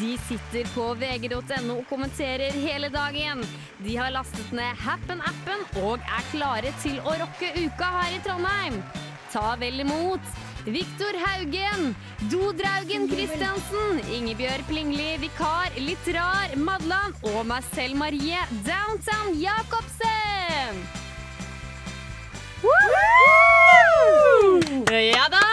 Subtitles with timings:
[0.00, 3.42] De sitter på vg.no og kommenterer hele dagen.
[3.84, 8.78] De har lastet ned Happen-appen og er klare til å rocke uka her i Trondheim.
[9.30, 10.32] Ta vel imot
[10.64, 11.92] Viktor Haugen,
[12.32, 20.80] Dodraugen Christiansen, Ingebjørg Plingli, vikar, litt rar, Madland og meg selv, Marie Downtown Jacobsen.
[24.90, 25.49] Ja da,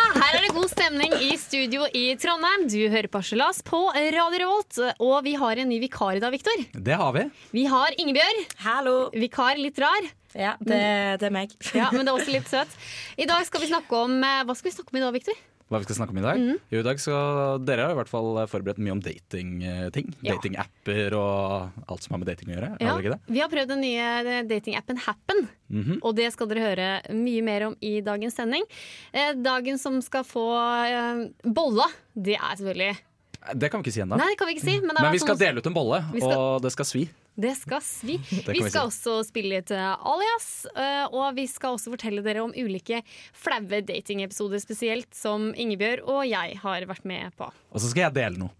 [0.57, 2.63] god stemning i studio i Trondheim.
[2.71, 6.33] Du hører på Harselas på Radio Revolt, og vi har en ny vikar i dag,
[6.33, 6.63] Viktor.
[6.73, 7.25] Det har vi.
[7.53, 8.95] Vi har Ingebjørg, Hallo.
[9.13, 10.07] vikar, litt rar.
[10.33, 10.79] Ja, det,
[11.21, 11.53] det er meg.
[11.77, 12.73] Ja, men det er også litt søt.
[13.21, 15.37] I dag skal vi snakke om eh, Hva skal vi snakke om i dag, Viktor?
[15.67, 16.37] Hva vi skal snakke om i dag?
[16.39, 16.59] Mm.
[16.71, 20.13] Jo, i dag skal Dere har i hvert fall forberedt mye om datingting.
[20.23, 20.35] Ja.
[20.37, 22.69] Datingapper og alt som har med dating å gjøre.
[22.79, 22.95] Ja.
[23.01, 23.19] det?
[23.27, 25.99] Vi har prøvd den nye datingappen Happen, Mhm.
[26.01, 28.63] og det skal dere høre mye mer om i dagens sending.
[29.13, 30.45] Eh, Dagen som skal få
[30.87, 32.97] eh, bolla, det er selvfølgelig
[33.59, 34.17] Det kan vi ikke si ennå.
[34.17, 37.09] Men, Men vi skal dele ut en bolle, skal- og det skal svi.
[37.37, 38.17] Det skal svi.
[38.33, 42.41] Vi vi skal også spille litt eh, alias, eh, og vi skal også fortelle dere
[42.41, 43.03] om ulike
[43.37, 47.51] flaue datingepisoder spesielt, som Ingebjørg og jeg har vært med på.
[47.69, 48.53] Og så skal jeg dele noe.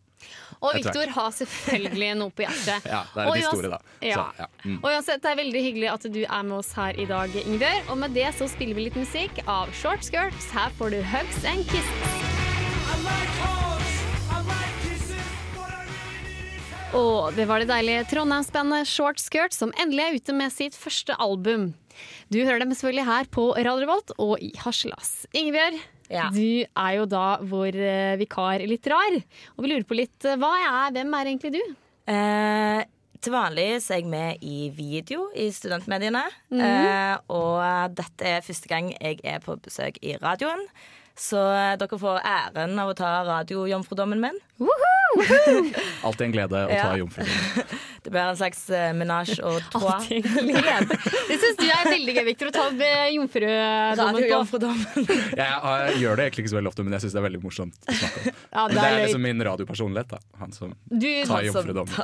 [0.62, 2.88] Og Viktor har selvfølgelig noe på hjertet.
[2.94, 3.80] Ja, det er en historie, da.
[4.02, 4.16] Ja.
[4.16, 4.48] Så, ja.
[4.66, 4.80] Mm.
[4.80, 7.94] Og uansett, Det er veldig hyggelig at du er med oss her i dag, Ingebjørg.
[7.94, 10.52] Og med det så spiller vi litt musikk av Short Skirts.
[10.58, 12.14] Her får du Hugs and Kisses.
[16.96, 21.16] Og det var det deilige Trondheimsbandet Short Skirt som endelig er ute med sitt første
[21.22, 21.72] album.
[22.32, 25.26] Du hører dem selvfølgelig her på Radio Revolt og i Harselas.
[25.36, 25.80] Ingebjørg,
[26.10, 26.30] Ja.
[26.32, 29.18] du er jo da vår eh, vikar litt rar.
[29.58, 31.76] Og vi lurer på litt, hva jeg er, hvem er egentlig du?
[32.08, 32.84] Eh,
[33.20, 36.24] til vanlig så er jeg med i video i studentmediene.
[36.54, 40.64] eh, og dette er første gang jeg er på besøk i radioen.
[41.18, 41.40] Så
[41.82, 44.36] dere får æren av å ta radiojomfrudommen min.
[46.06, 46.98] Alltid en glede å ta Ja.
[47.00, 47.78] jomfrudommen.
[48.08, 50.06] Det blir en slags uh, menasje og trois.
[50.08, 54.04] Det syns du er veldig gøy, Victor, å ta eh, jomfrudommen på.
[54.04, 55.10] Radiojomfrudommen.
[55.36, 57.42] Jeg, jeg gjør det egentlig ikke så veldig ofte, men jeg syns det er veldig
[57.44, 58.38] morsomt å snakke om.
[58.54, 60.22] Ja, det det er er liksom min radiopersonlighet, da.
[60.40, 61.98] Han som Du, tar som jomfrudommen.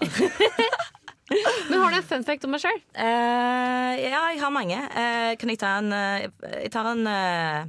[1.69, 2.81] men har du en fun fact om deg sjøl?
[2.97, 4.81] Uh, ja, jeg har mange.
[4.91, 6.27] Uh, kan jeg ta en uh,
[6.59, 7.63] Jeg tar en, eh,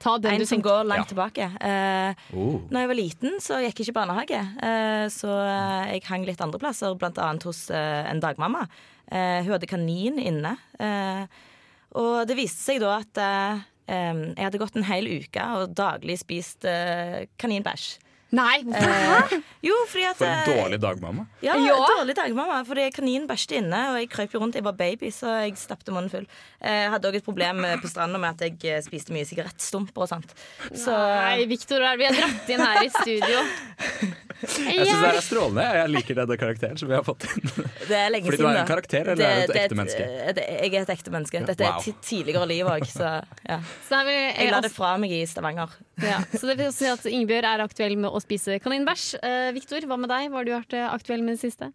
[0.00, 1.10] Ta den en du som går langt Ja.
[1.12, 1.46] tilbake.
[1.60, 2.60] Eh, Oh.
[2.70, 4.40] Når jeg var liten, så gikk jeg ikke i barnehage.
[4.64, 8.66] Eh, Så eh, jeg hang litt andre plasser, blant annet hos eh, en dagmamma.
[9.12, 10.56] Eh, Hun hadde kanin inne.
[10.80, 11.26] Eh,
[11.92, 16.18] Og det viste seg da at eh, jeg hadde gått en hel uke og daglig
[16.20, 17.98] spist eh, kaninbæsj.
[18.32, 21.26] Nei, Eh, Jo, fordi at For en eh, dårlig dagmamma.
[21.42, 21.74] Ja, Ja.
[21.98, 22.60] dårlig dagmamma.
[22.64, 24.54] Fordi kaninen bæsjte inne, og jeg krøp jo rundt.
[24.54, 26.26] Jeg var baby, så jeg stappte munnen full.
[26.62, 29.26] Eh, Jeg hadde òg et problem eh, på stranda med at jeg eh, spiste mye
[29.26, 30.32] sigarettstumper og sånt.
[30.72, 33.42] Så Nei, Victor, vi har dratt inn her i studio.
[34.40, 35.64] Jeg syns det er strålende.
[35.76, 37.50] Jeg liker denne karakteren som vi har fått inn.
[37.90, 40.06] det er lenge Fordi du er en karakter, eller er du et det ekte menneske?
[40.06, 41.42] eh, det- Jeg er et ekte menneske.
[41.46, 41.82] Dette er Wow.
[41.86, 43.10] et tidligere liv òg, så
[43.48, 43.58] ja.
[43.88, 45.68] Så, er vi, Jeg la det fra meg i Stavanger.
[46.02, 46.18] Ja.
[46.32, 49.06] så det vil si at Ingebjørg er aktuell med å spise kaninbæsj.
[49.22, 50.28] Eh, Victor, hva med deg?
[50.30, 51.72] Hva har du vært eh, aktuell med det siste?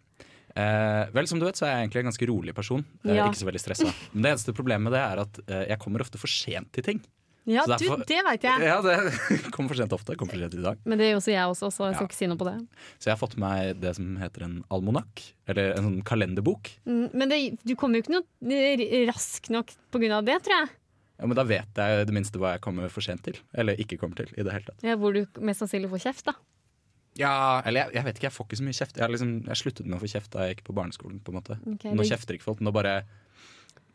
[0.56, 2.84] Eh, vel, som du vet, så er jeg egentlig en ganske rolig person.
[3.04, 3.26] Er Ja.
[3.28, 3.90] Ikke så veldig stressa.
[4.14, 6.82] Men det eneste problemet med det er at eh, jeg kommer ofte for sent til
[6.86, 7.02] ting.
[7.46, 8.62] Ja, Så du, det veit jeg.
[8.66, 8.96] Ja, det
[9.54, 10.16] kommer for sent ofte.
[10.18, 10.80] Kommer for sent i dag.
[10.82, 12.08] Men det gjør også jeg også, så jeg skal Ja.
[12.08, 12.54] ikke si noe på det.
[12.98, 15.22] Så jeg har fått meg det som heter en almonakk.
[15.46, 16.72] Eller en sånn kalenderbok.
[16.88, 20.40] Mm, Men det, du kommer jo ikke noe r- rask nok på grunn av det,
[20.42, 20.72] tror jeg.
[21.18, 23.38] Ja, men Da vet jeg det minste hva jeg kommer for sent til.
[23.56, 24.28] Eller ikke kommer til.
[24.36, 26.34] i det hele tatt Ja, hvor du mest sannsynlig får kjeft, da.
[27.16, 28.98] Ja, eller jeg, jeg vet ikke, jeg får ikke så mye kjeft.
[29.00, 31.20] Jeg, liksom, jeg sluttet med å få kjeft da jeg gikk på barneskolen.
[31.24, 32.98] på en måte Okay, Nå det- kjefter ikke folk, nå bare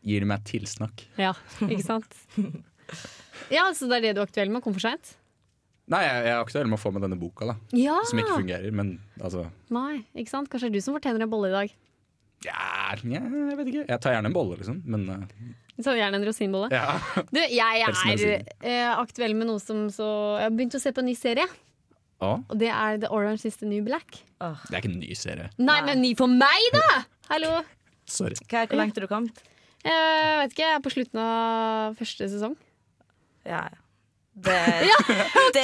[0.02, 1.04] gir de meg tilsnakk.
[1.18, 1.32] Ja,
[1.62, 2.16] ikke sant?
[3.50, 4.62] Ja, Så det er det du er aktuell med?
[4.64, 5.14] Kom for seint?
[5.90, 7.54] Nei, jeg, jeg er aktuell med å få med denne boka, da.
[7.76, 7.96] Ja!
[8.08, 10.50] Som ikke fungerer, men altså Nei, ikke sant?
[10.50, 11.72] Kanskje det er du som fortjener en bolle i dag.
[12.46, 13.86] Ja, jeg vet ikke.
[13.88, 14.80] Jeg tar gjerne en bolle, liksom.
[14.84, 15.24] Men uh,
[15.80, 16.68] Så gjerne en rosinbolle.
[16.74, 16.98] ja.
[17.32, 20.06] Du, jeg er eh, aktuell med noe som så
[20.38, 21.46] Jeg har begynt å se på en ny serie,
[22.22, 22.38] Ah.
[22.46, 24.20] og det er The Orange is the New Black.
[24.38, 25.48] det er ikke en ny serie.
[25.58, 25.86] Nei, Nei.
[25.88, 27.00] men ny for meg, da!
[27.32, 27.62] Hallo!
[28.06, 28.36] Sorry.
[28.46, 29.40] Hva, hvor langt har du kommet?
[29.82, 32.54] Jeg vet ikke, jeg er på slutten av første sesong.
[33.42, 33.81] Ja, ja.
[34.32, 34.52] Det,
[35.54, 35.62] det,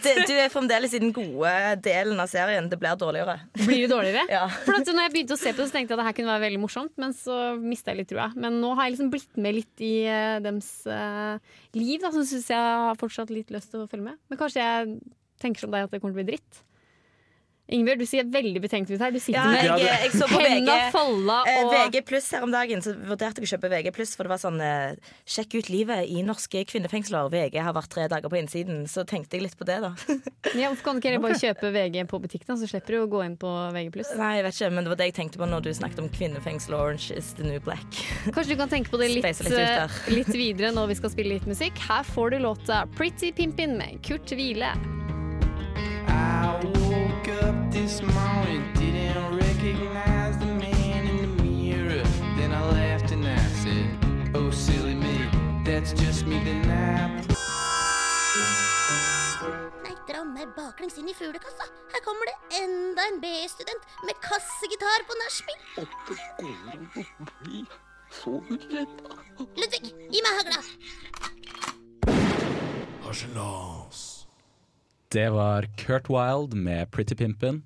[0.00, 1.52] det, du er fremdeles i den gode
[1.84, 2.70] delen av serien.
[2.72, 3.36] Det blir dårligere.
[3.60, 4.24] Blir det dårligere?
[4.40, 4.46] Ja.
[4.48, 6.16] For at når jeg begynte å se på det, så tenkte jeg at det her
[6.16, 8.30] kunne være veldig morsomt, men så mista jeg litt trua.
[8.40, 11.36] Men nå har jeg liksom blitt med litt i uh, dems uh,
[11.76, 14.20] liv, da, så syns jeg har fortsatt litt lyst til å følge med.
[14.32, 14.98] Men kanskje jeg
[15.42, 16.64] tenker som deg at det kommer til å bli dritt.
[17.70, 19.12] Ingebjørg, du ser veldig betenkt ut her.
[19.14, 22.52] Du sitter Ja, med jeg så på hendene folda Eh, og VG pluss her om
[22.52, 25.70] dagen, så vurderte jeg å kjøpe VG pluss, for det var sånn eh, Sjekk ut
[25.72, 27.30] livet i norske kvinnefengsler.
[27.32, 29.92] VG har vært tre dager på innsiden, så tenkte jeg litt på det, da.
[30.60, 33.22] ja, Hvorfor kan du ikke bare kjøpe VG på butikken, så slipper du å gå
[33.26, 34.04] inn på VG+.
[34.18, 36.10] Nei, jeg vet ikke, men det var det jeg tenkte på når du snakket om
[36.12, 36.76] kvinnefengsel.
[36.80, 38.02] Orange is the new black.
[38.34, 41.36] Kanskje du kan tenke på det litt, litt eh, litt videre når vi skal spille
[41.38, 41.78] litt musikk.
[41.90, 44.74] Her får du låta 'Pretty Pimpin' med Kurt Hvile.
[46.10, 46.89] Up
[47.90, 52.04] this morning, didn't recognize the man in the mirror.
[52.36, 53.88] Then I laughed and I said,
[54.36, 55.16] Oh, silly me,
[55.64, 57.10] that's just me the nap
[59.82, 61.66] Nei, dra meg baklengs inn i fuglekassa.
[61.92, 65.60] Her kommer det enda en B-student med kassegitar på nachspiel.
[69.58, 69.84] Ludvig,
[70.14, 70.62] gi meg hagla.
[75.10, 77.64] Det var Kurt Wilde med Pretty Pimpin'.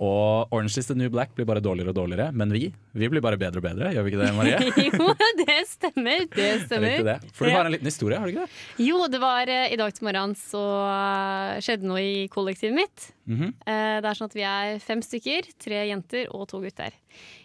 [0.00, 2.32] Og Orange is the New Black blir bare dårligere og dårligere.
[2.32, 4.70] Men vi vi blir bare bedre og bedre, gjør vi ikke det, Marie?
[4.88, 6.24] jo, det stemmer.
[6.32, 7.04] Det Er stemmer.
[7.06, 7.16] det?
[7.36, 8.86] For du har en liten historie, har du ikke det?
[8.88, 13.10] Jo, det var eh, i dag til morgenen så eh, skjedde noe i kollektivet mitt.
[13.28, 13.52] Mm -hmm.
[14.02, 16.90] det er sånn at vi er fem stykker, tre jenter og to gutter.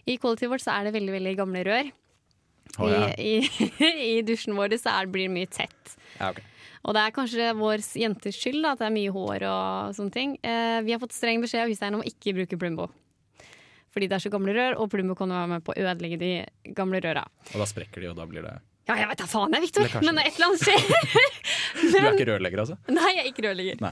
[0.07, 1.91] I kollektivet vårt så er det veldig veldig gamle rør.
[2.79, 3.13] Oh, ja.
[3.17, 5.97] I, i, I dusjen vår så er, blir det mye tett.
[6.19, 6.41] Ja, ok.
[6.85, 10.13] Og det er kanskje vår jenters skyld da, at det er mye hår og sånne
[10.13, 10.35] ting.
[10.45, 12.91] Eh, vi har fått streng beskjed av huseieren om å ikke bruke Plumbo.
[13.95, 16.31] Fordi det er så gamle rør, og Plumbo kan være med på å ødelegge de
[16.77, 17.23] gamle røra.
[17.53, 18.53] Og da sprekker de, og da blir det
[18.85, 19.87] Ja, jeg vet da faen, jeg, Victor!
[20.03, 21.41] Men Men et eller annet skjer.
[21.75, 22.77] Du er ikke rørlegger, altså?
[22.97, 23.81] Nei, jeg er ikke rørlegger.
[23.83, 23.91] Nei.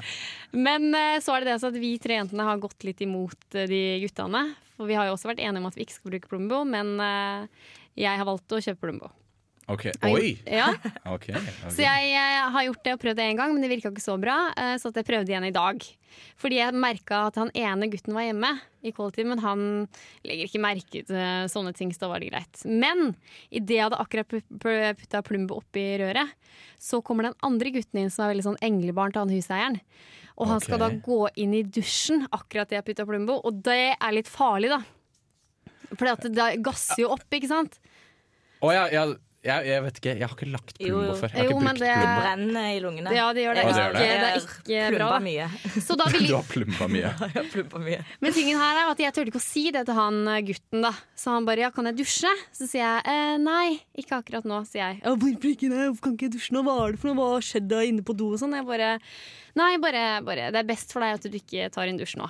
[0.53, 3.57] Men eh, så er det det altså at vi tre jentene har gått litt imot
[3.57, 4.43] eh, de guttene.
[4.77, 6.93] For vi har jo også vært enige om at vi ikke skal bruke Plumbo, men
[7.03, 7.65] eh,
[8.05, 9.11] jeg har valgt å kjøpe Plumbo.
[9.71, 10.33] Ok, Oi!
[10.43, 10.73] Ja,
[11.15, 11.71] Okay, okay.
[11.71, 14.03] Så jeg, jeg, har gjort det og prøvd det en gang, men det virka ikke
[14.03, 14.37] så bra.
[14.59, 15.85] eh, Så jeg prøvde igjen i dag.
[16.37, 18.49] Fordi jeg merka at han ene gutten var hjemme
[18.83, 19.63] i kollektiv, men han
[20.27, 22.65] legger ikke merke til sånne ting, så da var det greit.
[22.67, 23.15] Men
[23.49, 24.35] idet jeg hadde akkurat
[24.99, 26.35] putta Plumbo oppi røret,
[26.77, 29.79] så kommer den andre gutten inn som er veldig sånn englebarn til han huseieren.
[30.33, 33.93] Og han skal da gå inn i dusjen akkurat det jeg putta Plumbo, og det
[33.95, 34.81] er litt farlig, da.
[35.93, 37.77] For det gasser jo opp, ikke sant?
[38.63, 39.03] Å ja, ja,
[39.43, 40.11] jeg, jeg vet ikke.
[40.19, 41.29] Jeg har ikke lagt Plumbo før.
[41.33, 42.21] Jeg har Jo, ikke men brukt det- Plumbo.
[42.23, 43.13] brenner i lungene.
[43.15, 43.63] Ja, det gjør det.
[43.63, 44.03] Ja, det gjør det.
[44.63, 45.19] Det er ikke bra.
[45.19, 45.47] Mye.
[45.83, 47.01] Så da vil Du har plumba mye.
[47.11, 47.99] Jeg har plumba mye.
[48.23, 50.81] Men tingen her er at jeg turte ikke å si det til han eh, gutten.
[50.87, 54.43] da Så han bare 'ja, kan jeg dusje?' Så sier jeg eh, 'nei, ikke akkurat
[54.47, 55.01] nå', sier jeg.
[55.03, 55.81] Ja, 'Hvorfor ikke det?
[55.91, 56.63] Hvorfor kan ikke jeg dusje nå?
[56.63, 57.17] Hva er det for noe?
[57.19, 58.55] Hva har skjedd da inne på do?' og sånn.
[58.55, 58.99] Jeg bare
[59.55, 62.29] 'nei, bare, bare det er best for deg at du ikke tar en dusj nå'.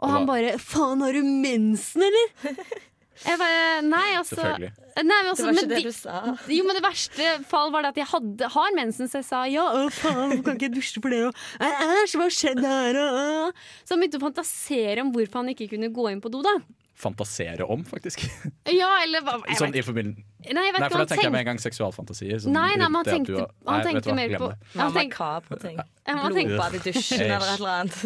[0.00, 2.64] Og han bare 'faen, har du mensen, eller?'
[3.20, 4.70] Jeg bare Nei, altså Selvfølgelig.
[5.00, 6.16] Nei, men altså, Det var men ikke det du sa.
[6.50, 9.42] jo, men det verste fall var det at jeg hadde, har mensen, så jeg sa
[9.48, 11.20] ja, å faen, kan ikke jeg dusje for det?
[11.28, 12.98] Og, æsj, hva skjedde skjedd her?
[13.04, 16.42] Og, så han begynte å fantasere om hvorfor han ikke kunne gå inn på do,
[16.44, 16.56] da.
[17.00, 18.22] Fantasere om, faktisk.
[18.80, 21.20] Ja, eller hva jeg Sånn vet, i forbindelse Nei, jeg vet Nei, for da tenker
[21.20, 22.38] jeg han med en gang seksualfantasier.
[22.44, 24.48] sånn Nei, nei, han at tenkte, har- han Nei, vet tenkte mer på
[24.80, 25.80] han tenkte, makabre ting.
[26.10, 27.98] Man Blodbad i dusjen eller et eller annet.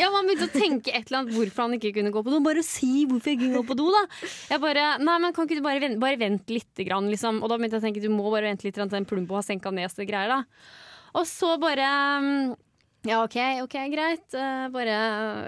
[0.00, 2.40] ja, man begynte å tenke et eller annet hvorfor han ikke kunne gå på do.
[2.44, 4.02] Bare si hvorfor jeg ikke kunne gå på do, da.
[4.52, 7.40] Jeg bare, nei, men Kan ikke du bare vente, bare vente litt, grann, liksom.
[7.42, 9.40] Og da begynte jeg å tenke du må bare vente litt grann til den plumpa
[9.40, 10.42] har senka ned og greier, da.
[11.14, 11.88] Og så bare
[12.22, 12.54] mm,
[13.04, 13.36] Ja, OK,
[13.66, 14.24] ok, greit.
[14.32, 14.94] Uh, bare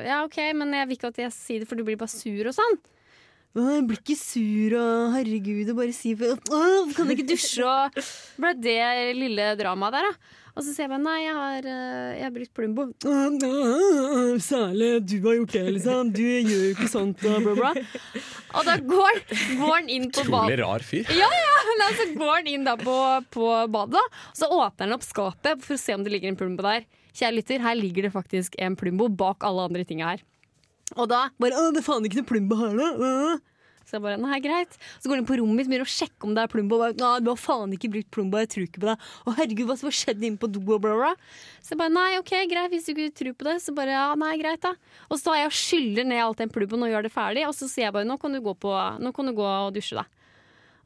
[0.04, 2.50] Ja, OK, men jeg vil ikke at jeg sier det, for du blir bare sur
[2.50, 2.78] og sånn.
[3.56, 6.32] Jeg blir ikke sur og herregud, og bare si «Å,
[6.92, 7.64] Kan jeg ikke dusje?
[7.64, 7.96] Og
[8.42, 8.80] ble det
[9.16, 10.42] lille dramaet der, da.
[10.56, 12.84] Og så sier jeg bare nei, jeg har, eh, jeg har brukt Plumbo.
[14.40, 16.12] Særlig du har gjort det, liksom.
[16.16, 17.72] Du gjør jo ikke sånt, og bla, bla.
[18.56, 19.20] Og da går,
[19.60, 20.60] går han inn på Utrolig badet.
[20.62, 21.12] rar fyr.
[21.12, 22.96] Ja, ja, men så går han inn da på,
[23.36, 26.40] på badet, og så åpner han opp skapet for å se om det ligger en
[26.40, 26.88] Plumbo der.
[27.16, 30.24] Kjære lytter, her ligger det faktisk en Plumbo bak alle andre tinga her.
[30.94, 33.36] Og da bare Å, det er faen ikke noe Plumbo her, da.
[33.86, 36.32] Så jeg bare, nei, greit Så går de på rommet mitt begynner å sjekke om
[36.34, 36.78] det er Plumbo.
[36.78, 38.96] Og bare, du har faen ikke brukt Plumbo, jeg tror ikke på det.
[38.98, 40.62] Å herregud, hva som har skjedd inne på do?
[40.66, 41.12] Og bla, bla.
[41.62, 44.08] Så jeg bare, nei, ok, greit, hvis du ikke tror på det, så bare, ja,
[44.18, 44.74] nei, greit da.
[45.06, 47.54] Og så tar jeg og skyller ned alt den Plumboen og gjør det ferdig, og
[47.54, 50.02] så sier jeg bare, nå kan du gå, på, nå kan du gå og dusje,
[50.02, 50.25] da.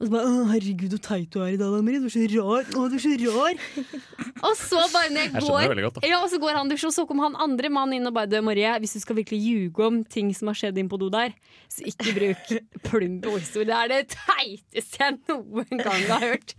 [0.00, 2.00] Og så bare, å herregud, så teit du er i dag, Marie.
[2.00, 2.68] Du er så rar.
[2.72, 3.58] Å, du er så rar.
[4.48, 6.86] og så bare når jeg Jeg går veldig godt, ja, og så går han dusj,
[6.88, 9.42] og så kommer han andre mannen inn og bare Du, Marie, hvis du skal virkelig
[9.44, 11.36] ljuge om ting som har skjedd inn på do der,
[11.68, 12.54] så ikke bruk
[12.88, 13.68] Plumbo-historie.
[13.68, 16.56] Det er det teiteste jeg noen gang har hørt.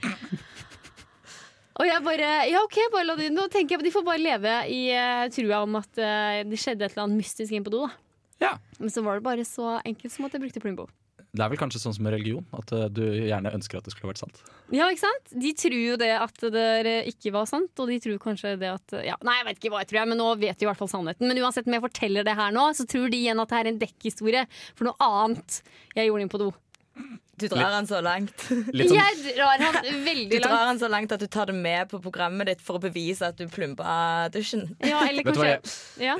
[1.81, 4.55] Og jeg bare Ja, OK, bare la det Nå tenker jeg De får bare leve
[4.69, 7.87] i uh, trua om at uh, det skjedde et eller annet mystisk inn på do,
[7.87, 7.95] da.
[8.41, 8.57] Ja.
[8.77, 10.91] Men så var det bare så enkelt som at jeg brukte Plumbo.
[11.31, 13.93] Det er vel kanskje sånn som med religion, at eh, du gjerne ønsker at det
[13.93, 14.41] skulle vært sant.
[14.75, 15.31] Ja, ikke sant?
[15.43, 18.97] De tror jo det at det ikke var sant, og de tror kanskje det at
[19.07, 20.81] ja, Nei, jeg vet ikke hva jeg tror, jeg, men nå vet de i hvert
[20.81, 21.29] fall sannheten.
[21.29, 23.71] Men uansett om jeg forteller det her nå, så tror de igjen at det er
[23.71, 25.61] en dekkhistorie for noe annet
[25.95, 26.51] jeg gjorde inn på do.
[27.41, 28.43] Du drar han så langt.
[28.75, 30.33] Litt sånn, Jeg drar han veldig langt.
[30.35, 32.83] Du drar han så langt at du tar det med på programmet ditt for å
[32.83, 34.67] bevise at du plumpa dusjen.
[34.83, 36.19] Ja, eller Vet du hva kanskje ja.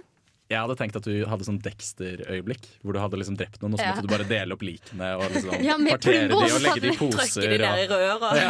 [0.52, 3.80] Jeg hadde tenkt at du hadde sånn Dexter-øyeblikk, hvor du hadde liksom drept noen, og
[3.80, 3.94] så Ja.
[3.96, 6.98] måtte du bare dele opp likene og liksom Ja, partere de og legge de i
[7.00, 7.48] poser.
[7.48, 8.50] De ned i Og, Ja.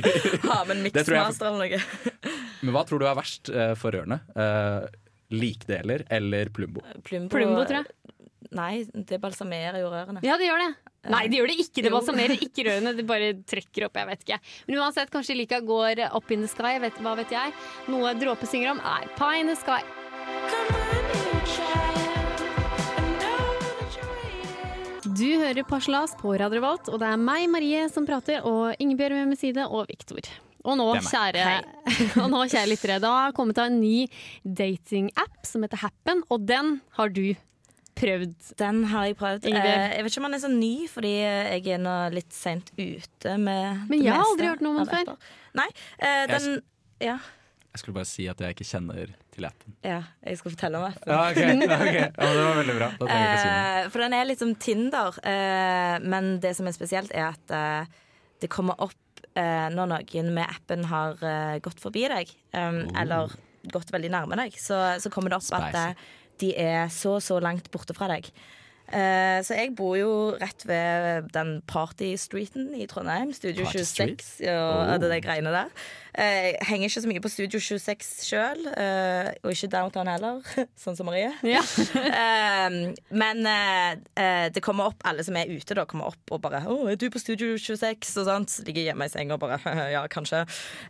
[0.54, 1.80] ha med en miksmaster eller noe.
[2.62, 4.20] men hva tror du er verst uh, for rørene?
[4.36, 4.86] Uh,
[5.30, 6.82] likdeler eller Plumbo?
[7.02, 7.86] Plumbo, Plumbo, tror jeg.
[8.56, 10.22] Nei, det balsamerer jo rørene.
[10.26, 10.70] Ja, det gjør det.
[11.10, 11.84] Nei, det gjør det ikke.
[11.86, 12.94] Det balsamerer ikke rørene.
[12.98, 13.98] Det bare trekker opp.
[14.00, 14.40] Jeg vet ikke.
[14.66, 16.78] Men uansett, kanskje Lika går up in the sky.
[16.82, 17.54] Vet, hva vet jeg?
[17.92, 19.82] Noe Dråpe synger om, er Pie in the sky.
[25.10, 29.16] Du hører Paslas på Radio Revolt, og det er meg, Marie, som prater, og Ingebjørg
[29.16, 30.28] med min side, og Viktor.
[30.62, 31.46] Og nå, kjære,
[32.22, 34.04] og nå, kjære lyttere, det har kommet av en ny
[34.44, 37.24] datingapp som heter Happen, og den har du
[37.98, 38.36] prøvd.
[38.60, 39.50] Den har jeg prøvd.
[39.50, 39.80] Ingebjørg?
[39.80, 42.70] Eh, jeg vet ikke om den er så ny, fordi jeg er nå litt seint
[42.76, 45.34] ute med Men det jeg har aldri hørt noe om den før.
[45.58, 46.50] Nei, eh, den
[47.02, 47.18] ja,
[47.70, 49.74] Jeg skulle bare si at jeg ikke kjenner til appen.
[49.86, 51.12] ja, jeg skal fortelle om appen.
[51.12, 52.00] Ja, okay, okay.
[52.08, 52.88] Ja, det var veldig bra.
[52.98, 53.50] Da jeg si.
[53.50, 57.54] Eh, for den er litt som Tinder, eh, men det som er spesielt, er at
[57.54, 58.00] eh,
[58.42, 58.96] det kommer opp
[59.40, 61.20] når noen med appen har
[61.62, 63.30] gått forbi deg, um, eller
[63.72, 66.00] gått veldig nærme deg, så, så kommer det opp at
[66.42, 68.26] de er så, så langt borte fra deg.
[68.90, 73.32] Eh, så jeg bor jo rett ved den party-streeten i Trondheim.
[73.32, 74.18] Studio Party Street?
[74.22, 74.98] 26 og Oh.
[74.98, 75.68] det der greiene der.
[76.18, 78.66] Eh, Jeg henger ikke så mye på Studio 26 sjøl,
[79.44, 80.40] og ikke downtown heller,
[80.82, 81.30] sånn som Marie.
[81.46, 81.62] Ja.
[82.20, 86.42] Eh, men eh, eh, det kommer opp, alle som er ute, da, kommer opp og
[86.42, 88.58] bare 'Å, er du på Studio 26?' og sånt.
[88.66, 89.58] Ligger hjemme i senga og bare
[89.94, 90.42] 'Ja, kanskje'.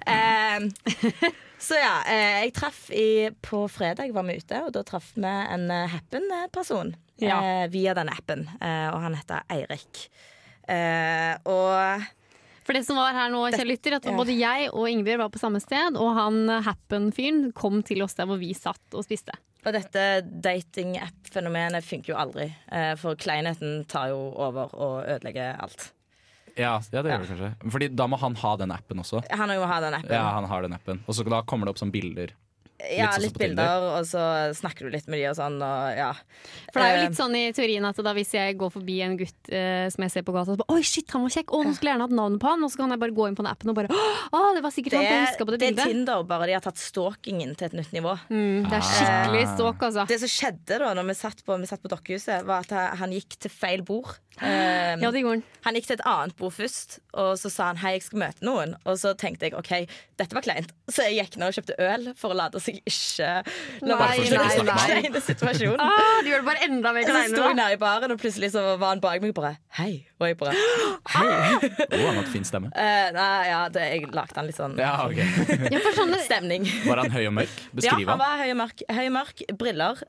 [0.08, 1.30] Eh,
[1.60, 5.28] så ja, eh, jeg traff i, på fredag var vi ute, og da traff vi
[5.28, 7.36] en uh, Happen-person Ja.
[7.44, 10.06] eh, via den appen, eh, og han heter Eirik.
[10.70, 12.06] Eh, og
[12.64, 15.40] For det som var her nå, kjære lytter, at både jeg og Ingebjørg var på
[15.42, 19.34] samme sted, og han Happen-fyren kom til oss der hvor vi satt og spiste.
[19.66, 20.02] Og dette
[20.40, 22.46] dating-app-fenomenet funker jo aldri.
[22.72, 25.90] Eh, for kleinheten tar jo over og ødelegger alt.
[26.60, 27.50] Ja, ja, det gjør det kanskje.
[27.76, 29.24] Fordi da må han ha den appen også.
[29.32, 30.14] Han må jo ha den appen.
[30.14, 31.02] Ja, han har den appen.
[31.08, 32.36] Og så da kommer det opp som bilder.
[32.80, 34.20] Ja, Litt sånn litt bilder, og så
[34.56, 36.14] snakker du litt med de og sånn, og ja.
[36.72, 38.94] For det er jo Eh, litt sånn i teorien at da hvis jeg går forbi
[39.04, 41.52] en gutt eh, som jeg ser på gata, så bare Oi, shit, han var kjekk!
[41.52, 42.64] Å, nå skulle jeg gjerne hatt navnet på han!
[42.64, 44.72] Og så kan jeg bare gå inn på den appen og bare Å, det var
[44.72, 45.92] sikkert det, han, for jeg huska på det det er.
[45.92, 48.16] Tinder, bare de har tatt stalkingen til et nytt nivå.
[48.32, 49.52] Mm, det er skikkelig Ah.
[49.58, 50.06] stalk, altså.
[50.14, 53.12] Det som skjedde da når vi satt på, vi satt på Dokkehuset, var at han
[53.12, 54.16] gikk til feil bord.
[54.40, 55.42] Eh, Ja, det gjorde han.
[55.66, 58.44] Han gikk til et annet bord først, og så sa han hei, jeg skal møte
[58.46, 58.70] noen.
[58.88, 59.70] Og så tenkte jeg OK,
[60.16, 60.70] dette var kleint.
[60.94, 63.28] Så jeg gikk ned og kjøpte øl for å late seg ikke
[63.84, 64.78] la Nei, meg inn i nei, den nei.
[64.86, 65.82] kleine situasjonen.
[65.84, 67.54] Ah, du gjør det bare enda mer Så sto jeg kleine.
[67.60, 69.90] nede i baren, og plutselig så var han bak meg og bare Hei.
[70.20, 70.56] Og jeg bare
[71.14, 71.28] Hei.
[71.28, 72.72] Å, han hadde fin stemme.
[72.74, 75.28] Uh, nei, ja, det, jeg lagde han litt sånn Ja, okay.
[75.70, 76.66] Ja, for sånne, stemning.
[76.88, 77.60] Var han høy og mørk?
[77.76, 78.20] Beskriv ja, han.
[78.24, 78.84] var høy og mørk.
[78.88, 80.02] Høy og mørk, briller.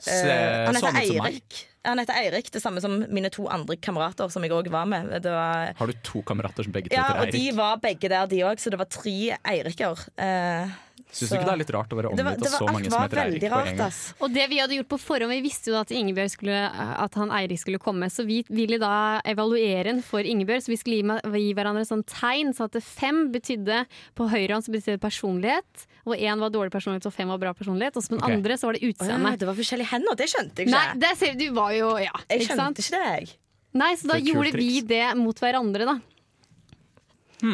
[0.00, 0.96] Se, eh, han heter som.
[1.00, 1.64] Eirik.
[1.88, 5.14] Han heter Eirik, det samme som mine to andre kamerater som jeg òg var med.
[5.24, 8.10] Det var, Har du to kamerater som begge to ja, heter og de var begge
[8.12, 9.16] der, de òg, så det var tre
[9.48, 10.02] Eiriker.
[10.20, 10.74] Eh,
[11.10, 13.20] Syns du ikke det er litt rart å være omgitt av så mange som heter
[13.24, 14.00] Eirik rart, ass.
[14.22, 17.32] Og det vi hadde gjort på forhånd, vi visste jo at Ingebjørg skulle At han
[17.34, 20.64] Eirik skulle komme, så vi ville da evaluere den for Ingebjørg.
[20.66, 23.84] Så vi skulle gi, gi hverandre sånn tegn, så at fem betydde
[24.18, 27.54] På høyre hånd så betydde personlighet, og én var dårlig personlighet og fem var bra
[27.56, 27.98] personlighet.
[27.98, 28.38] Og så på den okay.
[28.38, 29.36] andre så var det utseende.
[29.40, 32.48] det var forskjellige hender, det skjønte jeg Nei, det ser du, var jo Ja, jeg
[32.48, 33.36] skjønte ikke det, jeg.
[33.80, 36.00] Nei, så da gjorde vi det mot hverandre, da.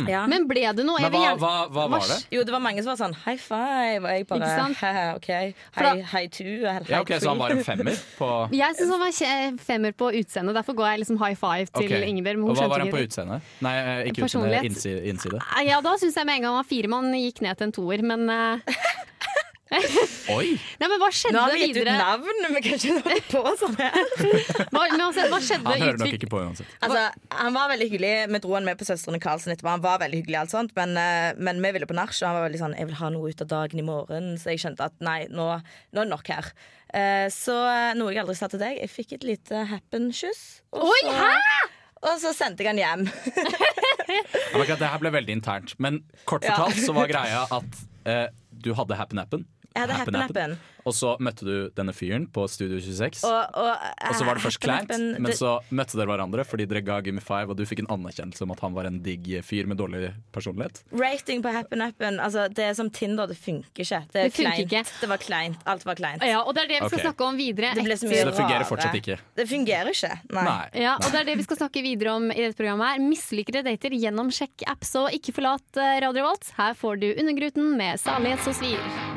[0.09, 0.25] Ja.
[0.31, 1.01] Men ble det noe?
[1.01, 2.19] Men Jeg hva, hva, hva var det?
[2.35, 4.51] Jo, det var mange som var sånn high five, og jeg bare?
[5.17, 5.31] OK.
[6.13, 9.97] Hei to, Ja, okay, Så han var en femmer på Jeg syns han var femmer
[9.97, 10.57] på utseendet.
[10.59, 12.07] derfor går jeg liksom high five til okay.
[12.11, 12.45] Ingebjørg.
[12.45, 13.11] Og hva var han på det.
[13.11, 13.53] utseendet?
[13.65, 14.71] Nei, eh, ikke utseendet,
[15.13, 15.43] innside.
[15.67, 16.91] Ja, da syns jeg med en gang han var fire.
[16.91, 18.81] Man gikk ned til en toer, men eh,
[20.37, 20.53] Oi!
[20.79, 21.35] Nei, men hva skjedde videre?
[21.35, 23.97] Nå har vi gitt ut navn, men kanskje han holde på sånn her.
[24.77, 25.67] Hva, men altså, hva skjedde?
[25.73, 26.71] Han hører nok ikke på uansett.
[26.87, 27.03] Altså,
[27.41, 28.13] han var veldig hyggelig.
[28.31, 29.73] Vi dro han med på Søstrene Karlsen etterpå.
[29.75, 32.39] Han var veldig hyggelig, alt sånt Men, eh, men vi ville på nach, og han
[32.39, 34.31] var veldig sånn Jeg vil ha noe ut av dagen i morgen.
[34.39, 36.53] Så jeg skjønte at nei, nå, nå er det nok her.
[36.95, 38.79] Eh, så eh, noe jeg aldri sa til deg.
[38.85, 40.45] Jeg fikk et lite happen-kyss.
[40.79, 41.35] Oi, så- hæ?!
[42.07, 43.07] Og så sendte jeg han hjem.
[44.07, 45.73] Ja, men det her ble veldig internt.
[45.83, 45.97] Men
[46.29, 46.55] kort Ja.
[46.55, 49.43] fortalt så var greia at eh, du hadde Happen-appen.
[49.77, 50.59] Jeg hadde Happen Happen.
[50.87, 53.25] Og så møtte du denne fyren på Studio 26.
[53.27, 56.85] Og, Og, og, så var det først kleint, men så møtte dere hverandre fordi dere
[56.87, 59.67] ga Gimme Five, og du fikk en anerkjennelse om at han var en digg fyr
[59.67, 60.85] med dårlig personlighet.
[60.95, 64.03] Rating på Happen Happen altså, Det er som Tinder, det funker ikke.
[64.13, 64.71] Det, er Det funker kleint.
[64.71, 65.01] ikke.
[65.01, 65.67] Det var kleint.
[65.67, 66.27] Alt var kleint.
[66.27, 67.07] Ja, og det er det vi skal okay.
[67.09, 67.75] snakke om videre.
[67.75, 68.71] Det ble så mye Så det fungerer rare.
[68.71, 69.19] fortsatt ikke.
[69.41, 70.13] Det fungerer ikke.
[70.39, 70.47] Nei.
[70.47, 70.87] Nei.
[70.87, 72.95] Ja, og det er det vi skal snakke videre om i dette programmet.
[72.95, 76.53] her Mislykkede dater gjennom sjekk-app, så ikke forlat eh, Radio Volt.
[76.61, 79.16] Her får du Undergruten med Salighet som svir.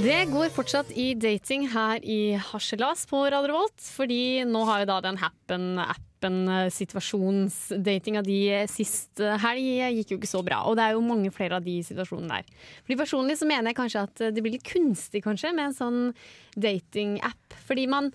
[0.00, 4.86] Det går fortsatt i dating her i Harselas på Radio Revolt, fordi nå har jo
[4.88, 8.38] da den Happen-appen eh, situasjonsdatinga de
[8.72, 10.62] sist eh, helg gikk jo ikke så bra.
[10.70, 12.48] Og det er jo mange flere av de situasjonene der.
[12.86, 16.00] Fordi Personlig så mener jeg kanskje at det blir litt kunstig kanskje med en sånn
[16.56, 17.58] dating-app.
[17.68, 18.08] Fordi man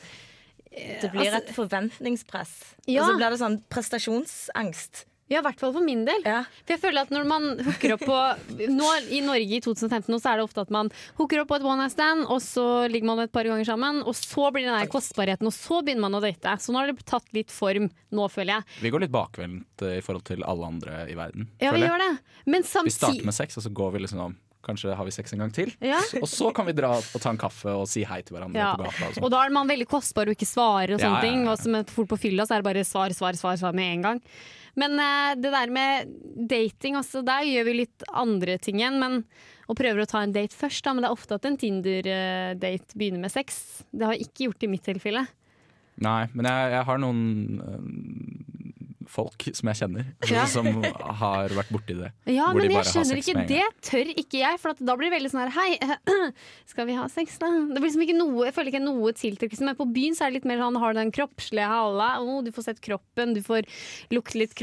[0.71, 2.55] Det blir Altså- et forventningspress.
[2.87, 3.03] Ja.
[3.03, 5.05] Og så blir det sånn prestasjonsangst.
[5.27, 6.21] Ja, i hvert fall for min del.
[6.21, 6.43] Ja.
[6.65, 8.17] For jeg føler at når man hooker opp på
[8.77, 11.65] Nå I Norge i 2015 så er det ofte at man hooker opp på et
[11.65, 14.71] one night stand, og så ligger man et par ganger sammen, og så blir det
[14.71, 16.55] den der kostbarheten, og så begynner man å date.
[16.61, 18.79] Så nå har det tatt litt form, nå føler jeg.
[18.85, 21.49] Vi går litt bakvendt eh, i forhold til alle andre i verden.
[21.63, 22.11] Ja, vi gjør det.
[22.45, 25.35] Men Vi starter med sex, og så går vi liksom om Kanskje har vi sex
[25.35, 25.71] en gang til.
[25.85, 25.99] Ja.
[26.23, 28.73] Og så kan vi dra og ta en kaffe og si hei til hverandre Ja.
[28.75, 29.07] på gata.
[29.11, 29.25] Og sånn.
[29.27, 31.45] Og da er man veldig kostbar og ikke svarer og sånne ting.
[31.51, 34.05] Og som fort på fylla så er det bare svar, svar, svar, svar med en
[34.09, 34.21] gang.
[34.75, 36.09] Men uh, det der med
[36.51, 38.97] dating, også, der gjør vi litt andre ting igjen.
[38.99, 39.21] Men,
[39.69, 40.91] og prøver å ta en date først, da.
[40.95, 43.61] Men det er ofte at en Tinder-date begynner med sex.
[43.95, 45.23] Det har jeg ikke gjort i mitt tilfelle.
[46.03, 47.21] Nei, men jeg, jeg har noen
[47.63, 47.85] øh,
[49.15, 50.43] folk som jeg kjenner, Ja.
[50.51, 50.67] som
[51.21, 52.11] har vært borti det.
[52.29, 53.63] Ja, Hvor de men jeg skjønner ikke det.
[53.87, 54.59] Tør ikke jeg.
[54.61, 55.79] For at da blir det veldig sånn her Hei,
[56.71, 57.47] skal vi ha sex, da?
[57.71, 59.65] Det blir liksom ikke noe, jeg føler ikke noe tiltrekkelse.
[59.69, 62.09] Men på byen så er det litt mer sånn har du den kroppslige halla.
[62.21, 63.65] Oh, du får sett kroppen, du får
[64.13, 64.53] lukte litt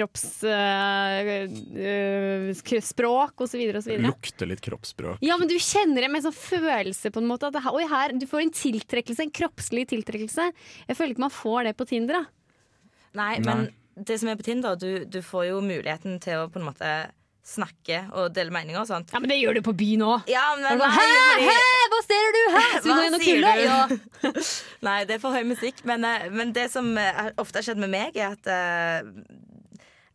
[2.62, 3.62] kroppsspråk osv.
[3.78, 3.92] osv.
[4.02, 5.18] Lukte litt kroppsspråk.
[5.24, 7.48] Ja, men du kjenner det med en sånn følelse på en måte.
[7.48, 10.48] At det, oi, her, du får en tiltrekkelse, en kroppslig tiltrekkelse.
[10.88, 12.20] Jeg føler ikke man får det på Tinder.
[12.22, 12.24] da.
[13.18, 13.56] Nei, Nei.
[13.96, 16.92] Det som er på Tinder, du, du får jo muligheten til å på en måte
[17.42, 19.10] snakke og dele meninger og sånt.
[19.10, 20.28] Ja, Men det gjør du på byen òg.
[20.30, 21.56] Ja, men nei, fordi- hæ,
[21.92, 22.42] hva ser du?
[22.54, 22.74] her?!
[22.80, 23.54] Skal vi gå inn og kulle?
[23.66, 24.32] Ja.
[24.86, 25.82] Nei, det er for høy musikk.
[25.88, 29.10] Men, eh, men det som eh, ofte har skjedd med meg, er at eh,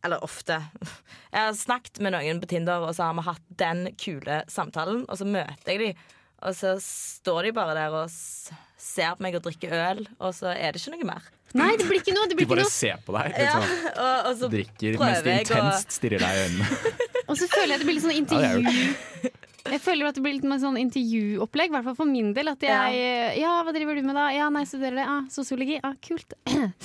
[0.08, 0.56] Eller ofte.
[1.34, 5.04] Jeg har snakket med noen på Tinder, og så har vi hatt den kule samtalen.
[5.10, 6.04] Og så møter jeg dem,
[6.48, 10.54] og så står de bare der og ser på meg og drikker øl, og så
[10.54, 11.28] er det ikke noe mer.
[11.56, 12.28] Nei, det blir ikke noe.
[12.28, 12.72] Det De blir ikke bare noe.
[12.74, 13.84] ser på deg, Ja, liksom.
[14.04, 15.94] og, og så drikker mens de intenst og...
[15.96, 16.96] stirrer deg i øynene.
[17.28, 19.32] Og så føler jeg det blir litt sånn Ja, er intervju.
[19.68, 22.48] Jeg føler at det blir litt med sånn intervjuopplegg, i hvert fall for min del.
[22.54, 23.02] At jeg
[23.42, 24.30] Ja, hva driver du med da?
[24.32, 25.04] Ja, nei, studerer det.
[25.04, 25.76] Ah, sosiologi.
[25.84, 26.36] Ah, kult.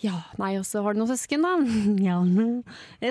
[0.00, 1.58] Ja, nei, og så har du noen søsken, da?
[2.08, 2.16] Ja.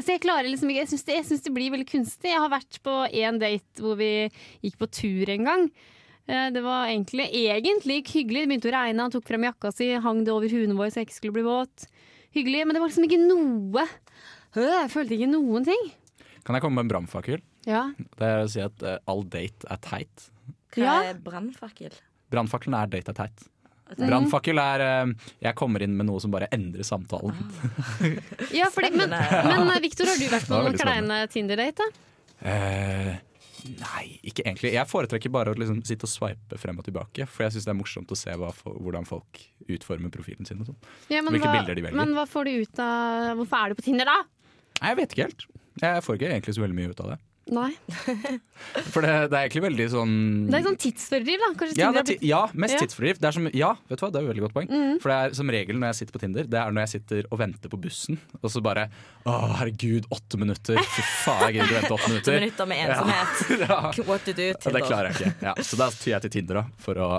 [0.01, 2.31] Så jeg klarer liksom ikke Jeg syns det, synes det blir veldig kunstig.
[2.31, 4.11] Jeg har vært på én date hvor vi
[4.65, 5.67] gikk på tur en gang.
[6.29, 8.43] Eh, Det var egentlig, egentlig hyggelig.
[8.45, 11.01] Det begynte å regne, han tok frem jakka si, hang det over huene våre så
[11.01, 11.87] jeg ikke skulle bli våt.
[12.37, 13.85] Hyggelig, men det var liksom ikke noe.
[14.55, 15.87] Jeg følte ikke noen ting.
[16.45, 17.41] Kan jeg komme med en brannfakkel?
[17.67, 17.87] Ja.
[18.17, 20.29] Det er å si at uh, all date er teit.
[20.75, 20.93] Hva Ja.
[21.11, 21.93] er brannfakkel?
[22.29, 23.47] Brannfakkelen er date er teit.
[23.97, 27.33] Brannfakkel er uh, jeg kommer inn med noe som bare endrer samtalen.
[28.53, 31.89] Ja, fordi, men, men Victor, har du vært på noen kleine Tinder-date?
[31.89, 33.17] da?
[33.79, 34.71] Nei, ikke egentlig.
[34.75, 37.27] Jeg foretrekker bare å liksom sitte og swipe frem og tilbake.
[37.29, 40.61] For jeg syns det er morsomt å se hva, hvordan folk utformer profilen sin.
[40.63, 40.79] Og sånn.
[41.11, 41.99] Ja, men Hvilke hva, bilder de velger.
[41.99, 44.19] Men hva får du ut av Hvorfor er du på Tinder, da?
[44.79, 45.47] Nei, jeg vet ikke helt.
[45.79, 47.19] Jeg får ikke egentlig så veldig mye ut av det.
[47.49, 47.71] Nei.
[48.93, 50.11] For det, det er egentlig veldig sånn
[50.49, 51.49] Det er sånn tidsfordriv, da.
[51.59, 52.81] Kanskje ja, det er ti ja, mest Ja.
[52.83, 53.19] tidsfordriv.
[53.23, 54.69] Det er som, ja, vet du hva, det er et veldig godt poeng.
[54.69, 54.99] Mm.
[55.03, 57.29] For det er som regel når jeg sitter på Tinder, det er når jeg sitter
[57.31, 58.85] og venter på bussen, og så bare
[59.25, 60.77] Å, herregud, åtte minutter.
[60.93, 62.37] Fy faen, jeg gidder ikke vente åtte minutter.
[62.37, 62.71] Åtte minutter.
[62.73, 63.43] med ensomhet.
[63.69, 63.81] Ja.
[64.09, 64.49] What to do?
[64.53, 65.33] Ja, det klarer jeg ikke.
[65.49, 67.09] Ja, så da tyr jeg til Tinder da, for å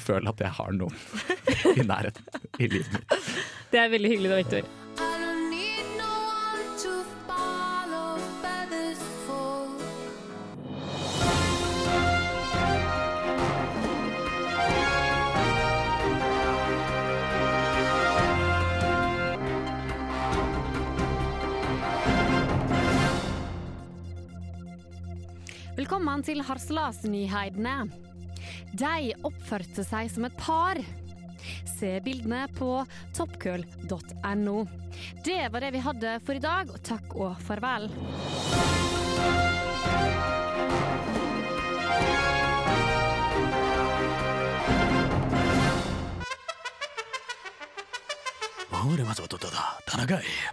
[0.00, 0.96] føle at jeg har noen
[1.76, 2.24] i nærheten
[2.62, 3.20] i livet mitt.
[3.74, 5.15] Det er veldig hyggelig da, Victor.
[25.76, 27.90] Velkommen til Harselasnyheidene.
[28.80, 30.80] De oppførte seg som et par.
[31.68, 32.80] Se bildene på
[33.18, 34.56] toppkøl.no.
[35.20, 37.92] Det var det vi hadde for i dag, og takk og farvel.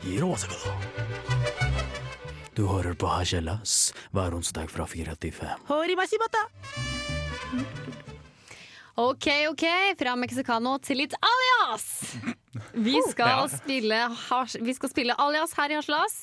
[0.04, 0.20] Du
[2.74, 5.68] hører på Hachelas hver onsdag fra 4 til 5.
[8.94, 9.64] Ok, ok,
[9.98, 11.86] fra mexicano til litt alias.
[12.78, 14.04] Vi skal, spille,
[14.62, 16.20] vi skal spille alias her i Haslas.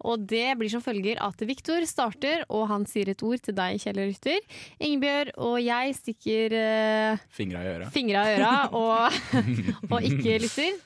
[0.00, 3.76] Og det blir som følger at Viktor starter, og han sier et ord til deg,
[3.82, 4.38] Kjell Rytter.
[4.80, 7.90] Ingebjørg og jeg stikker uh, Fingra i øra.
[7.92, 9.18] fingra i øra og,
[9.92, 10.78] og ikke lytter.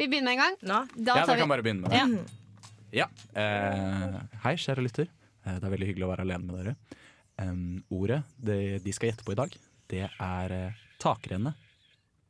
[0.00, 0.56] Vi begynner med en gang.
[0.64, 0.78] Nå?
[0.96, 2.00] Da Ja, tar da vi kan bare begynne med det.
[2.00, 2.41] Ja.
[2.92, 3.06] Ja.
[3.34, 5.08] Eh, hei, kjære lytter.
[5.46, 6.74] Eh, det er veldig hyggelig å være alene med dere.
[7.40, 9.54] Em, ordet det, de skal gjette på i dag,
[9.90, 11.54] det er eh, takrenne.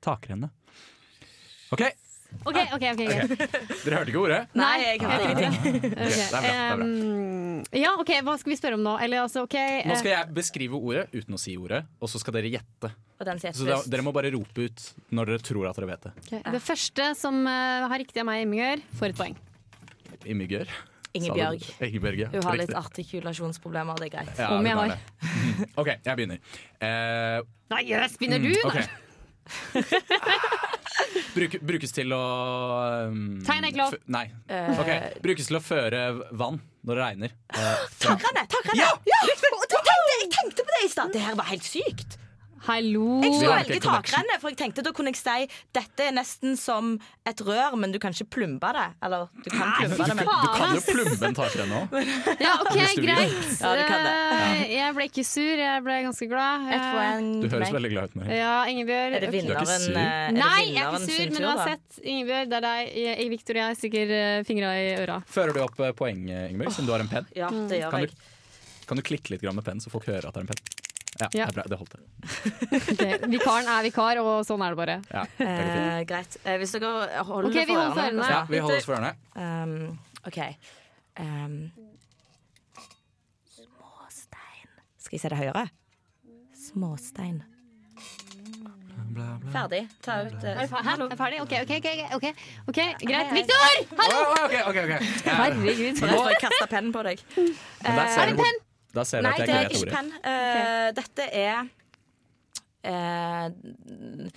[0.03, 0.49] Takrenne.
[1.75, 1.83] OK,
[2.47, 2.85] OK, OK.
[2.93, 3.33] ok, greit.
[3.85, 4.39] dere hørte ikke ordet?
[4.57, 5.59] Nei, jeg hørte ingenting.
[5.59, 6.87] Ok, det er bra, det er bra.
[6.87, 8.95] em, ja, OK, hva skal vi spørre om nå?
[9.05, 12.21] Eller altså, OK Nå eh, skal jeg beskrive ordet uten å si ordet, og så
[12.23, 12.93] skal dere gjette.
[13.21, 13.91] Og den sier Så da, først.
[13.93, 16.15] dere må bare rope ut når dere tror at dere vet det.
[16.23, 16.35] ok.
[16.57, 19.41] Det første som eh, har riktig av meg, Ingebjørg, får et poeng.
[20.29, 20.71] Immigør.
[21.13, 21.67] Ingebjørg.
[21.87, 22.29] Ingebjørg, ja.
[22.33, 24.35] Hun har litt artikulasjonsproblemer, det er greit.
[24.41, 24.97] Ja, Om jeg har.
[25.81, 26.43] OK, jeg begynner.
[26.81, 27.43] Uh,
[27.75, 28.69] Nei, jøss, begynner du, da?
[28.73, 28.87] Okay.
[31.35, 32.21] Bruk, brukes til å
[33.11, 33.95] um, Tegn er lov.
[34.13, 34.27] Nei.
[34.47, 34.91] Eh, Ok,
[35.25, 36.03] Brukes til å føre
[36.39, 37.35] vann når det regner.
[37.53, 38.45] Uh, Takrenne!
[38.49, 38.49] Takrene!
[38.53, 38.79] takrene.
[38.81, 38.91] Ja!
[39.73, 41.13] Tenkte, jeg tenkte på det i stad.
[41.15, 42.19] Det her var helt sykt.
[42.63, 43.19] Hallo!
[43.25, 46.93] Jeg skulle velge takrenne, for jeg tenkte da kunne jeg si dette er nesten som
[47.27, 48.85] et rør, men du kan ikke plumbe det.
[49.03, 51.97] Eller du kan plumbe det, men Du kan jo plumbe en takrenne òg.
[52.47, 53.35] Ja, OK, greit.
[53.59, 54.15] Ja, du kan det.
[54.37, 56.69] Eh, Jeg ble ikke sur, jeg ble ganske glad.
[56.77, 58.39] Eh, Du høres veldig glad ut, Marie.
[58.39, 59.17] Ja, Ingebjørg.
[59.19, 59.97] Er det Du er ikke vinneren sur?
[59.97, 62.93] eh, er det Nei, jeg er ikke sur, men uansett, Ingebjørg, det er deg.
[63.03, 64.15] Jeg, Victor og jeg stikker
[64.47, 65.19] fingra i øra.
[65.35, 67.27] Fører du opp poeng, Ingebjørg, siden du har en penn?
[67.35, 68.31] Ja, det gjør Kan du,
[68.87, 70.82] kan du klikke litt med penn, så folk hører at det er en penn?
[71.23, 71.47] Ja, Ja.
[71.47, 71.65] Det er bra.
[71.73, 71.95] Det holdt.
[71.95, 72.01] det.
[72.93, 74.97] Ok, Vikaren er vikar, og sånn er det bare.
[75.13, 75.83] Ja, veldig.
[75.83, 76.37] Eh, greit.
[76.45, 76.93] Eh, hvis dere
[77.29, 78.29] holder Ok, vi holder for ørene.
[78.31, 79.15] ja, vi holder oss for ørene.
[79.35, 80.39] Um, OK.
[81.21, 81.57] Um,
[83.53, 84.69] småstein
[85.03, 85.65] Skal jeg se det høyere?
[86.63, 87.43] Småstein.
[89.53, 89.83] Ferdig.
[90.05, 91.05] Ta ut uh, Er du?
[91.11, 91.41] Er ferdig?
[91.43, 92.33] OK, OK, ok, okay.
[92.71, 93.29] okay greit.
[93.29, 93.43] hei.
[93.43, 93.75] Victor!
[93.99, 94.21] Hallo!
[94.23, 94.93] Oh, okay, okay, ok.
[95.27, 96.01] Herregud.
[96.07, 97.25] Nå jeg kasta pennen på deg.
[97.37, 97.51] Uh,
[97.85, 98.63] Er det du- penn?
[98.95, 99.95] Da ser du Nei, at jeg det er ikke ordet.
[99.95, 100.11] penn.
[100.25, 101.59] Eh, Dette er
[102.85, 104.31] uh,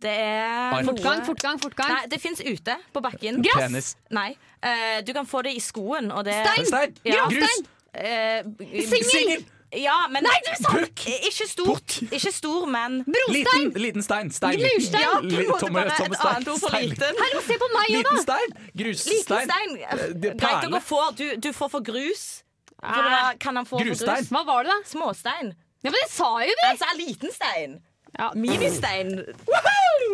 [0.00, 0.84] Det er.
[0.88, 1.92] Fortgang, fortgang, fortgang.
[1.92, 3.42] Nei, det fins ute på bakken.
[3.44, 3.94] Gress!
[4.10, 4.32] Nei.
[4.64, 6.66] Uh, du kan få det i skoen, og det Stein!
[6.66, 6.94] Stein!
[7.04, 7.26] Ja.
[7.28, 7.62] Grus!
[7.94, 8.42] Uh,
[8.88, 9.44] Singel!
[9.70, 11.04] Ja, men Nei, du sa Pukk!
[11.28, 11.76] Ikke stor,
[12.10, 13.68] ikke stor men Brostein!
[13.68, 14.30] Liten, liten stein.
[14.34, 14.58] Stein.
[14.58, 15.04] Glurstein!
[15.04, 15.12] Ja,
[15.52, 16.34] på tomme- bare tomme et stein.
[16.40, 16.88] annet ord for Stein.
[16.90, 17.20] liten.
[17.22, 18.16] Hallo, se på meg òg, da!
[18.24, 18.50] stein!
[18.56, 19.22] Liten Grusstein.
[19.46, 19.76] stein.
[19.78, 20.02] er
[20.34, 21.12] Greit, å gå for.
[21.20, 22.24] du, du får for grus.
[22.80, 23.30] For Ah.
[23.30, 24.24] da kan han få Grustein?
[24.32, 24.88] Hva var det, da?
[24.88, 25.54] Småstein.
[25.82, 26.66] Ja, men det sa jo vi!
[26.70, 27.78] Altså liten stein.
[28.18, 28.32] Ja.
[28.34, 29.12] Ministein.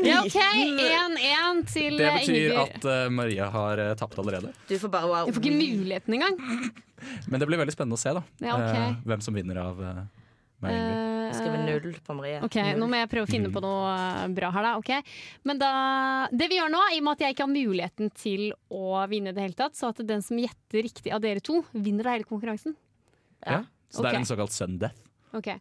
[0.05, 2.75] Ja, OK, 1-1 til Det betyr Ingebjørg.
[2.77, 4.51] at uh, Maria har uh, tapt allerede.
[4.69, 6.37] Du får bare Jeg får ikke muligheten engang.
[7.31, 8.91] Men det blir veldig spennende å se da Ja, okay.
[8.93, 10.03] uh, hvem som vinner av uh,
[10.61, 11.16] meg og Ingrid.
[11.47, 12.41] Eh, Skrive null på Marie.
[12.45, 14.73] Ok, Nå må jeg prøve å finne på noe eh, bra her, da.
[14.81, 15.03] Okay.
[15.47, 15.71] Men da,
[16.33, 19.33] det vi gjør nå, i og med at jeg ikke har muligheten til å vinne
[19.33, 22.17] i det hele tatt, så at den som gjetter riktig av dere to, vinner da
[22.17, 22.77] hele konkurransen.
[23.47, 23.63] Ja.
[23.93, 24.15] Så det ok.
[24.15, 25.03] er en såkalt sun death.
[25.37, 25.53] OK,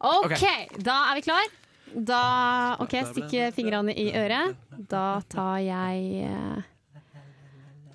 [0.00, 0.78] Ok, Ok.
[0.80, 1.50] da er vi klar.
[1.90, 2.22] Da
[2.80, 4.56] OK, stikk fingrene i øret.
[4.90, 6.68] Da tar jeg eh,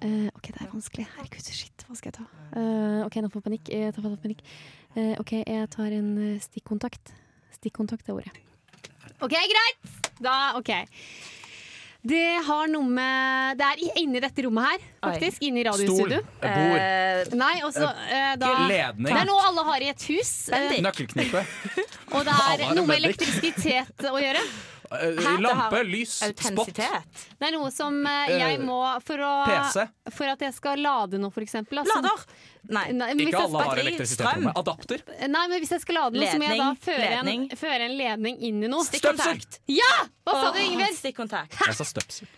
[0.02, 1.08] eh, OK, det er vanskelig.
[1.16, 2.28] Herregud, shit, hva skal jeg ta?
[2.56, 3.72] Uh, OK, nå får jeg panikk.
[3.74, 4.44] Jeg tar panikk.
[4.96, 7.12] Eh, OK, jeg tar en eh, stikkontakt.
[7.58, 8.32] Stikkontakt er ordet.
[9.22, 9.96] OK, greit!
[10.24, 10.72] Da OK.
[12.06, 15.42] Det har noe med Det er i- inni dette rommet her, faktisk.
[15.42, 15.72] Inni Stol.
[15.74, 16.20] radiostudio.
[16.42, 16.80] eh, Bord.
[16.80, 19.10] Eh, Nei, også, eh, da Ledning.
[19.10, 20.50] Det er noe alle har i et hus.
[20.54, 21.42] eh, Nøkkelknippe.
[22.14, 24.44] og det er noe med elektrisitet å gjøre.
[24.92, 25.36] Eh, Hæ?
[25.42, 26.70] Lampe, har lys, spot.
[26.76, 29.86] Det er noe som eh, jeg må For, å, PC.
[30.14, 31.82] for at jeg skal lade noe, for eksempel.
[31.82, 32.26] Lader.
[32.70, 32.86] Nei.
[32.94, 34.48] Nei, men Ikke jeg alle har elektrisitet.
[34.56, 35.04] Adapter.
[35.30, 37.90] Nei, men hvis jeg skal lade noe, så må jeg da Ledning, føre en, føre
[37.90, 38.86] en ledning inn i noe.
[38.88, 39.60] Stikkontakt.
[39.70, 39.92] Ja!
[40.26, 40.98] Hva sa du, Ingvild?
[40.98, 41.60] Stikkontakt.
[41.62, 42.30] Jeg sa støpsel.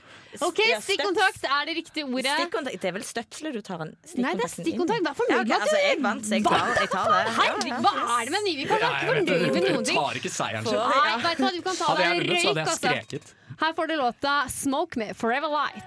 [0.48, 2.34] OK, stikkontakt er det riktige ordet.
[2.38, 2.82] Stikkontakt.
[2.82, 5.04] Det er vel støpsler du tar en Nei, det er stikkontakt.
[5.08, 7.34] Vær fornøyd med at altså, jeg vant, så jeg tar, jeg tar det.
[7.38, 8.62] Herregud, hva er det med Nivi?
[8.62, 9.98] Vi kan være fornøyd med Du noen ting.
[10.02, 10.78] tar ikke seieren sin.
[10.78, 13.24] Nei, vet du hva, du kan ta deg en røyk, altså.
[13.58, 15.86] Her får du låta 'Smoke' Me 'Forever Light'.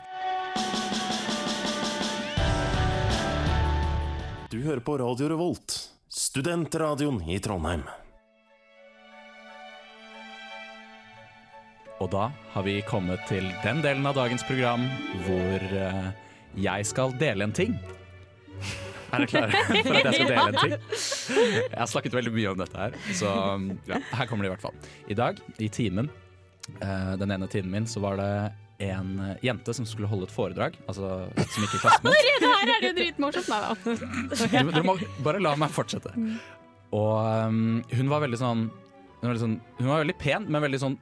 [4.50, 5.76] Du hører på Radio Revolt,
[6.08, 7.84] studentradioen i Trondheim.
[12.00, 14.86] Og da har vi kommet til den delen av dagens program
[15.26, 16.06] hvor eh,
[16.56, 17.76] jeg skal dele en ting.
[19.10, 20.74] Er dere klare for at jeg skal dele en ting?
[21.66, 23.34] Jeg har snakket veldig mye om dette her, så
[23.90, 24.80] ja, her kommer det i hvert fall.
[25.12, 26.08] I dag, i timen,
[26.80, 28.32] eh, den ene timen min, så var det
[28.80, 32.14] en jente som skulle holde et foredrag, altså som ikke er klassen min.
[32.40, 33.50] Det her er det jo dritmorsomt.
[33.52, 33.72] Nei da.
[34.70, 36.14] Du, du må bare la meg fortsette.
[36.96, 37.16] Og
[37.50, 40.80] um, hun var veldig sånn hun var, veldig sånn hun var veldig pen, men veldig
[40.80, 40.96] sånn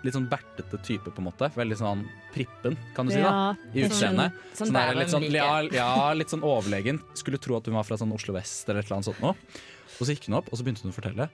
[0.00, 1.50] Litt sånn bertete type, på en måte.
[1.56, 3.20] Veldig sånn prippen, kan du si.
[3.20, 4.38] da I utseendet.
[4.56, 7.02] Sånn Sånn sånn litt, sånn, ja, ja, litt sånn overlegen.
[7.18, 9.36] Skulle tro at hun var fra sånn Oslo vest eller et eller annet sånt noe.
[9.98, 11.28] Og så gikk hun opp, og så begynte hun å fortelle.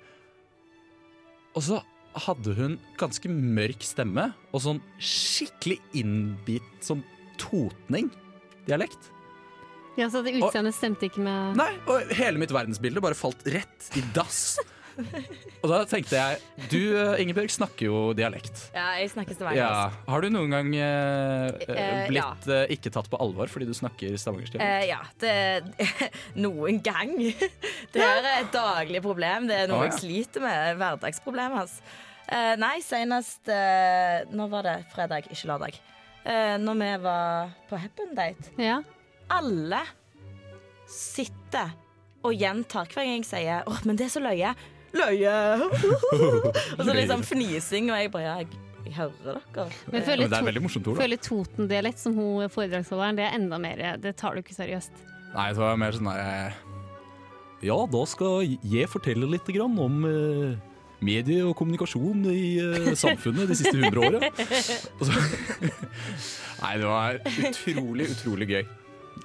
[1.57, 1.83] Og så
[2.27, 7.05] hadde hun ganske mørk stemme og sånn skikkelig innbitt sånn
[7.41, 9.13] totning-dialekt.
[9.97, 14.03] Ja, så utseendet stemte ikke med Nei, og hele mitt verdensbilde bare falt rett i
[14.17, 14.59] dass.
[15.63, 18.63] Og da tenkte jeg Du, eh, Ingebjørg, snakker jo dialekt.
[18.75, 19.61] Ja, jeg snakker stavangersk.
[19.61, 20.07] Ja.
[20.13, 23.75] Har du noen gang eh, eh, Eh, blitt eh, ikke tatt på alvor fordi du
[23.77, 24.57] snakker stavangersk?
[24.63, 25.35] Eh, ja, det
[26.47, 27.15] Noen gang.
[27.93, 29.47] Det her er et daglig problem.
[29.49, 29.93] Det er noe Å, ja.
[29.93, 30.77] jeg sliter med.
[30.81, 31.55] Hverdagsproblem.
[31.63, 31.83] Altså.
[32.27, 34.77] Eh, nei, senest eh, Når var det?
[34.95, 35.79] Fredag, ikke lørdag.
[36.27, 38.51] Eh, når vi var på Happen Date.
[38.61, 38.81] Ja.
[39.33, 39.85] Alle
[40.91, 41.73] sitter
[42.27, 44.55] og gjentar hver gang jeg sier 'Åh, men det er så løye'.
[44.97, 45.35] Løye!
[46.77, 49.67] og så liksom fnising, og jeg bare ja, jeg, jeg hører dere.
[49.91, 51.03] Men jeg Ja, men det er veldig morsomt ord, da.
[51.05, 55.05] føler Toten-dialekt som hun foredragsholderen, det er enda mer Det tar du ikke seriøst.
[55.35, 56.63] Nei, det var mer sånn der eh,
[57.67, 60.57] Ja, da skal jeg fortelle litt grann om eh,
[61.05, 64.21] medie og kommunikasjon i uh, samfunnet de siste hundre åra.
[66.63, 68.63] Nei, det var utrolig, utrolig gøy.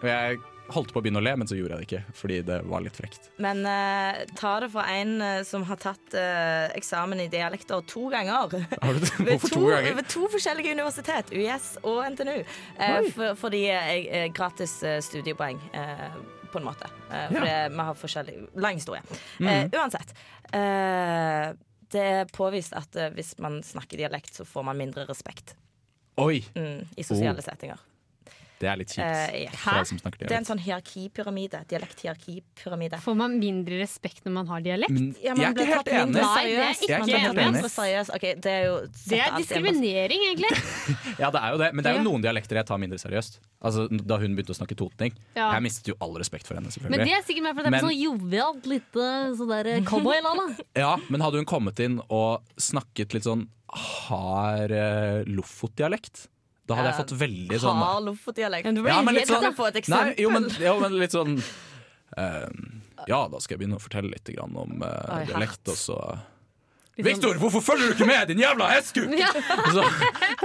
[0.02, 0.42] Og jeg
[0.76, 2.84] holdt på å begynne å le, men så gjorde jeg det ikke, fordi det var
[2.86, 3.30] litt frekt.
[3.44, 8.08] Men uh, ta det fra en uh, som har tatt uh, eksamen i dialekter to
[8.14, 8.58] ganger.
[8.82, 9.12] Har du det?
[9.30, 9.98] Hvorfor to, to ganger?
[10.00, 12.38] ved to forskjellige universitet, UiS og NTNU.
[13.16, 14.74] For, fordi jeg, er gratis
[15.06, 15.60] studiepoeng,
[16.52, 16.90] på en måte.
[17.08, 19.02] Fordi vi har forskjellig Lang historie.
[19.40, 19.72] Mm.
[19.72, 20.14] uansett.
[21.92, 25.56] Det er påvist at hvis man snakker dialekt, så får man mindre respekt
[26.22, 27.44] Oi, mm, i sosiale Oh.
[27.44, 27.80] settinger.
[28.62, 29.58] Det er litt kjipt.
[29.66, 31.64] Uh, som snakker Det er en sånn hierarkipyramide.
[31.72, 33.00] Dialekt-hierarkipyramide.
[33.02, 34.94] Får man mindre respekt når man har dialekt?
[34.94, 36.22] Men Ja, jeg man er blir ikke helt enig.
[36.22, 37.64] Nei, det er ikke Man blir helt enig.
[37.76, 38.42] seriøst.
[38.46, 38.76] Det er jo
[39.10, 40.52] Det er diskriminering, egentlig.
[41.22, 43.40] Ja, det er jo det, men det er jo noen dialekter jeg tar mindre seriøst.
[43.62, 45.14] Altså, Da hun begynte å snakke totning.
[45.36, 45.52] Ja.
[45.58, 47.74] Jeg mistet jo all respekt for henne, selvfølgelig Men det er sikkert mer fordi det
[47.74, 50.38] er Men- sånn jovialt, lite sånn der cowboyland.
[50.42, 50.64] da.
[50.86, 56.28] Ja, Men hadde hun kommet inn og snakket litt sånn hard uh, Lofot-dialekt,
[56.72, 58.72] da hadde jeg fått veldig sånn Hard Lofot-dialekt.
[58.74, 61.38] Du blir Ja, men litt sånn få et Nei, jo, men, jo, men litt sånn
[62.18, 62.50] uh,
[63.10, 65.98] Ja, da skal jeg begynne å fortelle litt grann om uh, Oi, dialekt, og så
[66.00, 66.28] sånn-
[67.02, 69.08] Victor, hvorfor følger du ikke med, din jævla hestkuk?!
[69.18, 69.30] Ja.
[69.34, 69.82] Så,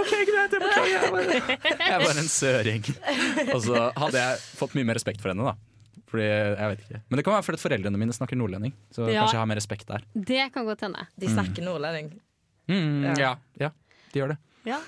[0.01, 0.93] OK, greit, jeg beklager.
[0.95, 2.87] Jeg var, jeg er bare en søring.
[3.53, 5.57] Og så hadde jeg fått mye mer respekt for henne, da.
[6.07, 7.01] Fordi, jeg vet ikke.
[7.11, 8.73] Men det kan være fordi foreldrene mine snakker nordlending.
[8.95, 9.25] Så Ja.
[9.27, 10.07] kanskje jeg har mer respekt der.
[10.15, 11.05] Det kan godt hende.
[11.19, 12.13] De snakker nordlending.
[12.71, 13.35] Mm, ja.
[13.61, 13.71] ja,
[14.15, 14.39] de gjør det.
[14.67, 14.81] Ja.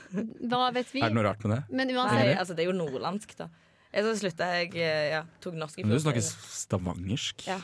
[0.50, 1.02] Hva vet vi?
[1.04, 1.62] Er det noe rart med det?
[1.70, 3.48] Men Nei, altså, det er jo nordlandsk, da.
[3.88, 7.46] Jeg så slutta jeg eh, ja, tok norsk i Men du snakker stavangersk.
[7.48, 7.60] Ja.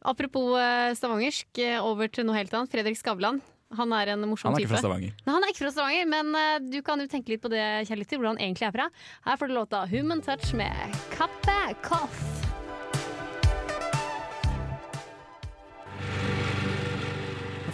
[0.00, 2.72] apropos eh, stavangersk, eh, over til noe helt annet.
[2.72, 3.42] Fredrik Skavlan.
[3.74, 4.76] Han er en morsom Han er ikke type.
[4.76, 5.14] fra Stavanger.
[5.26, 7.64] Nei, han er ikke fra Stavanger, men uh, du kan jo tenke litt på det,
[7.88, 8.88] kjære lytter, hvor han egentlig er fra.
[9.26, 12.22] Her får du låta Human Touch med Kappe Koff.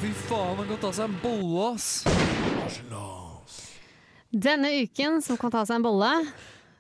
[0.01, 2.40] Fy faen, han kan ta seg en bolle, ass.
[4.31, 6.11] Denne uken som kan ta seg en bolle,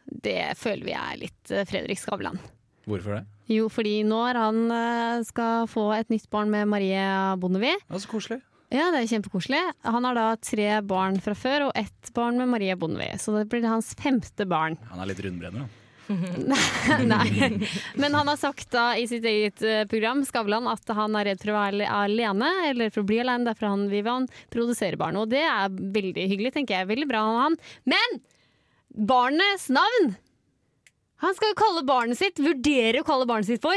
[0.07, 2.38] det føler vi er litt eh, Fredrik Skavlan.
[2.87, 3.24] Hvorfor det?
[3.50, 7.03] Jo, fordi nå er han eh, skal få et nytt barn med Marie
[7.42, 7.74] Bondevie.
[7.88, 8.38] Ja, så koselig.
[8.70, 9.61] Ja, det er kjempekoselig.
[9.83, 13.18] Han har da tre barn fra før og ett barn med Marie Bondevie.
[13.18, 14.79] Så det blir hans femte barn.
[14.92, 15.79] Han er litt rundbrenner, da.
[16.10, 17.50] Nei.
[17.94, 21.42] Men han har sagt da i sitt eget eh, program Skavlan at han er redd
[21.44, 23.46] for å være alene, eller for å bli alene.
[23.46, 25.20] Derfor han vil han produsere barn.
[25.20, 26.90] Og det er veldig hyggelig, tenker jeg.
[26.90, 27.60] Veldig bra av han.
[27.88, 28.20] Men
[28.90, 30.12] barnets navn!
[31.20, 33.76] Han skal kalle barnet sitt, vurdere å kalle barnet sitt for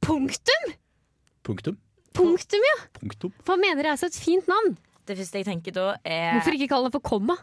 [0.00, 0.70] Punktum!
[1.44, 1.76] Punktum.
[2.16, 2.76] Punktum, ja!
[2.96, 3.34] Punktum.
[3.44, 4.78] For han mener det er så et fint navn.
[5.06, 7.36] Det første jeg tenker da, er Hvorfor ikke kalle det for komma?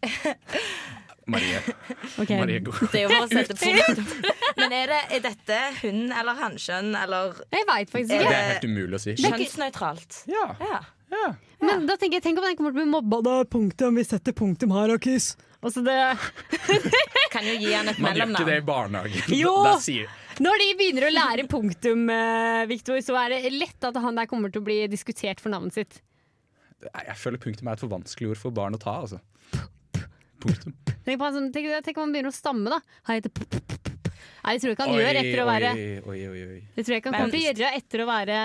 [1.30, 1.60] Marie.
[2.20, 2.36] Okay.
[2.36, 2.60] Marie.
[2.60, 4.14] Det er jo for å sette punkt.
[4.60, 8.26] Men er, det, er dette hun eller hannkjønn eller Jeg veit faktisk ikke.
[8.26, 9.14] Det er helt umulig å si.
[9.22, 10.18] kjønnsnøytralt?
[10.30, 10.46] Ja.
[10.60, 10.80] Ja.
[11.14, 11.28] ja.
[11.64, 13.22] Men da tenker jeg, tenk om den kommer til å bli mobba.
[13.24, 15.32] Da, punktum, vi setter punktum her, og kiss.
[15.60, 15.96] Og så det,
[17.34, 18.02] Kan jo gi han et mellomnavn.
[18.02, 19.38] Man gjør ikke det i barnehagen.
[19.40, 19.54] Jo!
[19.64, 23.96] Da sier når de begynner å lære punktum, eh, Victor, så er det lett at
[24.00, 25.98] han der kommer til å bli diskutert for navnet sitt.
[26.80, 29.20] Jeg føler punktum er et for vanskelig ord for barn å ta, altså.
[30.40, 30.72] Punktum.
[31.10, 32.78] Tenk, på som, tenk, tenk om han begynner å stamme, da.
[33.08, 33.78] Han heter
[34.40, 36.60] Nei, det tror jeg ikke han gjør etter å være Oi, oi, oi, oi.
[36.76, 38.38] Det tror jeg ikke han kommer til å gjøre etter å være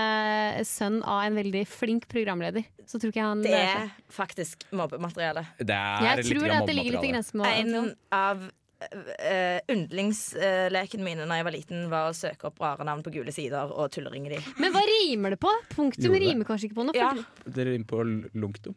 [0.68, 2.66] sønn av en veldig flink programleder.
[2.90, 5.46] Så tror ikke jeg han Det er faktisk mobbemateriale.
[5.62, 5.72] Er
[6.10, 11.30] Jeg tror det, at det ligger litt i grensen med En av uh, yndlingslekene mine
[11.30, 14.36] da jeg var liten, var å søke opp rare navn på gule sider og tulleringe
[14.36, 14.42] de.
[14.60, 15.54] Men hva rimer det på?
[15.78, 16.98] Punktum rimer kanskje ikke på noe.
[16.98, 17.14] Ja.
[17.46, 18.04] Det rimer på
[18.36, 18.76] lunktum.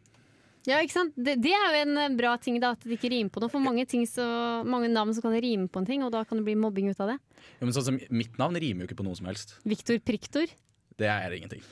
[0.67, 1.13] Ja, ikke sant?
[1.15, 3.51] Det, det er jo en eh, bra ting, da, at det ikke rimer på noe.
[3.51, 4.25] For mange, ting så,
[4.67, 6.89] mange navn så kan det rime på en ting, og da kan det bli mobbing
[6.91, 7.19] ut av det.
[7.59, 9.55] Ja, men sånn som Mitt navn rimer jo ikke på noe som helst.
[9.69, 10.51] Viktor Priktor.
[10.99, 11.63] Det er ingenting.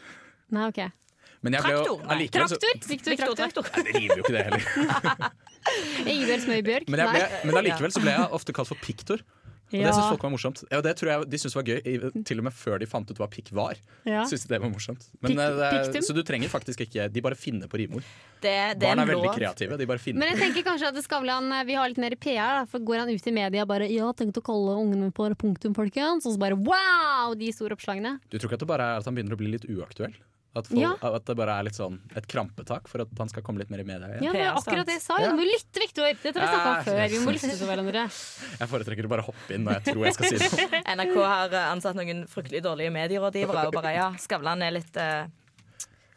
[0.56, 0.80] Nei, OK.
[1.45, 2.06] Men jeg ble jo Traktor?
[2.08, 2.28] Nei.
[2.28, 2.88] så- Traktor?
[2.89, 3.36] Viktor Traktor.
[3.38, 3.67] Traktor.
[3.76, 5.34] Nei, det rimer jo ikke det heller.
[6.13, 6.88] Ingebjørg Smøybjørg.
[6.89, 7.41] Men, ble, Nei.
[7.50, 9.21] men allikevel så ble jeg ofte kalt for piktor.
[9.67, 10.62] Og det syns folk var morsomt.
[10.71, 11.80] Ja, og det tror jeg de syntes var gøy,
[12.23, 13.75] til og med før de fant ut hva pikk var.
[14.08, 14.23] Ja.
[14.30, 16.03] Synes de det var morsomt men, Pikk- eh, det.
[16.08, 18.06] Så du trenger faktisk ikke De bare finner på rimord.
[18.39, 19.77] Det, det Barn er veldig kreative.
[19.77, 22.80] De bare finner Men jeg tenker kanskje at Skavlan Vi har litt mer PR, for
[22.80, 26.38] går han ut i media bare 'Ja, tenkte å kalle ungene på punktum, folkens', og
[26.38, 27.36] så bare wow!
[27.36, 28.19] De store oppslagene.
[28.30, 30.15] Du tror ikke at det bare er at han begynner å bli litt uaktuell?
[30.55, 30.93] At, folk, Ja.
[31.01, 33.83] at det bare er litt sånn et krampetak for at han skal komme litt mer
[33.83, 34.23] i media igjen?
[34.25, 35.17] Ja, det er akkurat det jeg sa.
[35.21, 35.29] Ja.
[35.29, 36.07] Du må lytte, Viktor!
[36.07, 37.01] Dette har vi snakka om før.
[37.12, 38.05] Vi må lytte til hverandre.
[38.62, 40.79] Jeg foretrekker å bare hoppe inn når jeg tror jeg skal si noe.
[40.97, 45.27] NRK har eh, ansatt noen fryktelig dårlige medierådgivere og bare ja, Skavlan er litt uh,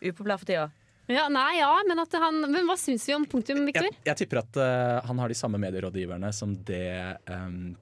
[0.01, 0.71] upopulær for tida.
[1.11, 3.89] Ja, nei, ja, men, at han, men hva syns vi om punktum, Viktor?
[3.91, 7.73] Jeg, jeg tipper at uh, han har de samme medierådgiverne som det um,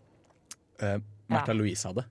[0.82, 0.96] uh,
[1.28, 2.06] Märtha Louise hadde.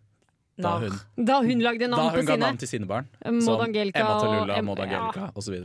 [0.57, 0.95] Da hun,
[1.29, 2.45] Da hun lagde da navn på hun ga sine.
[2.45, 3.07] navn til sine barn.
[3.25, 4.87] Maud Som Angelica Emma og Tallulah, Maud ja.
[4.87, 5.57] Angelica osv.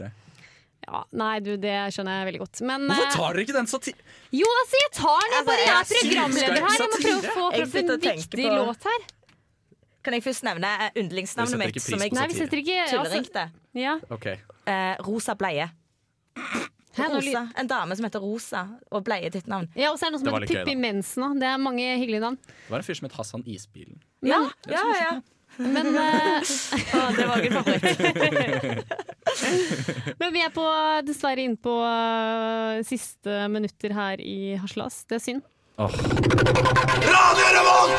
[0.82, 2.60] Ja, nei, du, det skjønner jeg veldig godt.
[2.66, 3.94] Men Hvorfor eh, tar dere ikke den sati...
[4.34, 5.32] Jo, altså, jeg tar den.
[5.32, 6.76] Jeg Altså, bare jeg er programleder her.
[6.76, 9.04] Jeg må prøve å få opp en viktig på- låt her.
[10.02, 12.34] Kan jeg først nevne eh, mitt Vi setter mitt, ikke pris som jeg Nei, vi
[12.34, 13.46] setter ikke altså,
[13.78, 13.94] ja.
[14.10, 14.40] okay.
[14.66, 15.68] Eh, Rosa bleie.
[16.98, 17.44] Rosa.
[17.56, 19.68] En dame som heter Rosa, og bleie ditt navn.
[19.76, 21.38] ja, og så er det noe som Det heter Pippi Mensen òg.
[21.40, 22.38] Det er mange hyggelige navn.
[22.46, 24.00] Det var en fyr som het Hassan Isbilen.
[24.22, 25.14] Ja, ja, ja.
[25.60, 26.40] Men, uh,
[26.96, 28.92] Å, det var ikke favoritt.
[30.22, 30.64] men vi er på,
[31.04, 35.02] dessverre inne på uh, siste minutter her i Haslas.
[35.08, 35.42] Det er synd.
[35.82, 37.92] Radio Remond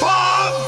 [0.00, 0.58] Faen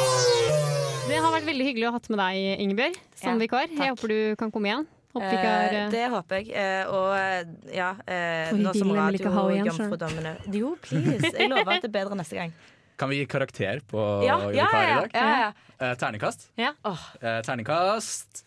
[1.05, 3.69] Det har vært veldig hyggelig å ha hatt med deg, Ingebjørg, som Ja, vikar.
[3.71, 4.87] Jeg håper du kan komme igjen.
[5.17, 6.49] Håper vi ikke har Eh, eh, det håper jeg.
[6.53, 10.35] Eh, og eh, ja eh, vi Nå som vil nemlig ikke ha henne igjen, radiojomfrudommene
[10.61, 11.33] Jo, please.
[11.35, 12.53] Jeg lover at det er bedre neste gang.
[12.97, 15.17] Kan vi gi karakter på Ja, ja, vikar i dag?
[15.17, 15.53] ja, ja.
[15.81, 16.47] Eh, terningkast?
[16.57, 16.71] Ja.
[16.89, 18.45] Åh, Eh, terningkast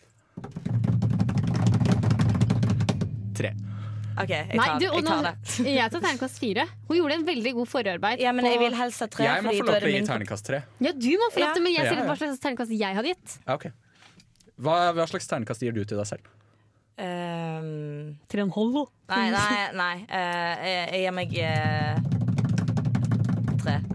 [3.36, 3.50] Tre.
[4.20, 5.34] OK, jeg Nei, tar, du, og jeg tar det.
[5.78, 6.64] Jeg tar terningkast fire.
[6.90, 8.20] Hun gjorde en veldig god forarbeid.
[8.20, 9.24] Ja, men på- jeg vil helst ha tre.
[9.24, 10.58] Jeg må fordi få da lov er til å det gi min- terningkast tre.
[10.84, 12.08] Ja, du må få lov til, men jeg Ja, sier ja.
[12.10, 13.38] hva slags terningkast jeg hadde gitt.
[13.46, 13.64] Ja, ok.
[14.60, 16.28] Hva, hva slags terningkast gir du til deg selv?
[17.00, 18.84] Ehm, Tre og en halv, da.
[19.14, 19.96] Nei, nei, nei.
[20.10, 21.96] Uh, jeg, jeg gir meg uh,
[23.64, 23.76] tre.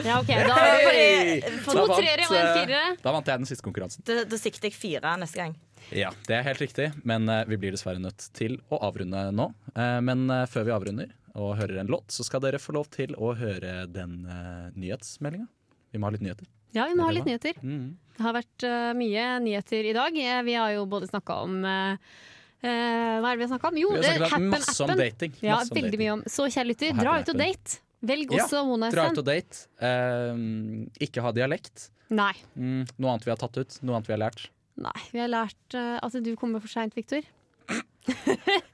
[0.00, 1.40] Ja, ok, da Hey!
[1.64, 2.82] For Da to vant, treere og en firere.
[3.02, 4.04] Da vant jeg den siste konkurransen.
[4.06, 5.56] Da, da sikter jeg fire neste gang.
[5.90, 9.48] Ja, det er helt riktig, men eh, vi blir dessverre nødt til å avrunde nå.
[9.74, 13.18] Eh, men før vi avrunder og hører en låt, så skal dere få lov til
[13.18, 15.46] å høre den uh, nyhetsmeldinga.
[15.90, 16.46] Vi må ha litt nyheter.
[16.76, 17.56] Ja, vi må ha litt nyheter.
[17.62, 17.96] Mm.
[18.16, 20.16] Det har vært uh, mye nyheter i dag.
[20.20, 22.16] Eh, Vi har jo både snakka om eh,
[22.60, 23.78] Hva er det vi har snakka om?
[23.80, 25.38] Jo, Vi har snakket Happen masse om dating.
[25.40, 26.02] Ja, Masse om veldig dating.
[26.04, 26.24] mye om.
[26.28, 27.80] Så kjære lytter, dra ut og date.
[28.10, 29.64] Velg Ja, Mona one night Dra ut og date.
[29.80, 31.88] Uh, ikke ha dialekt.
[32.10, 32.32] Nei.
[32.56, 33.78] Mm, noe annet vi har tatt ut.
[33.82, 34.48] Noe annet vi har lært.
[34.80, 34.96] Nei.
[35.12, 37.24] Vi har lært at du kommer for seint, Viktor.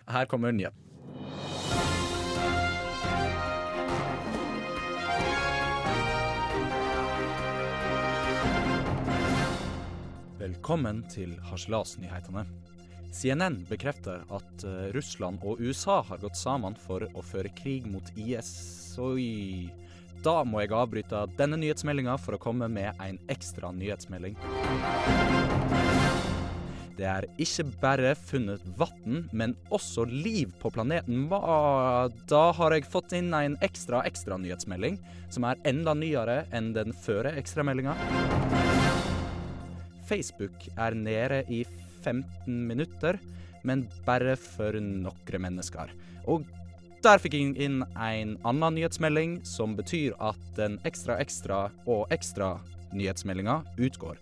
[0.06, 1.95] Her kommer nyheten.
[10.66, 12.42] Velkommen til Harselasnyhetene.
[13.14, 18.08] CNN bekrefter at eh, Russland og USA har gått sammen for å føre krig mot
[18.18, 18.48] IS.
[18.98, 19.70] Oi.
[20.26, 24.34] Da må jeg avbryte denne nyhetsmeldinga for å komme med en ekstra nyhetsmelding.
[26.98, 31.28] Det er ikke bare funnet vann, men også liv på planeten.
[31.30, 32.10] Hva?
[32.26, 34.98] Da har jeg fått inn en ekstra ekstra nyhetsmelding,
[35.30, 37.94] som er enda nyere enn den førre ekstrameldinga.
[40.08, 41.64] Facebook er nede i
[42.04, 43.18] 15 minutter,
[43.66, 45.90] men bare for noen mennesker.
[46.26, 46.46] Og
[47.04, 52.56] der fikk jeg inn en annen nyhetsmelding, som betyr at den ekstra ekstra og ekstra
[52.96, 54.18] nyhetsmeldinga utgår.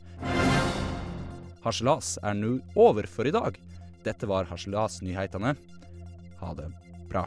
[1.64, 3.56] Harselas er nå over for i dag.
[4.04, 5.54] Dette var Harselas-nyhetene.
[6.42, 6.68] Ha det
[7.08, 7.24] bra.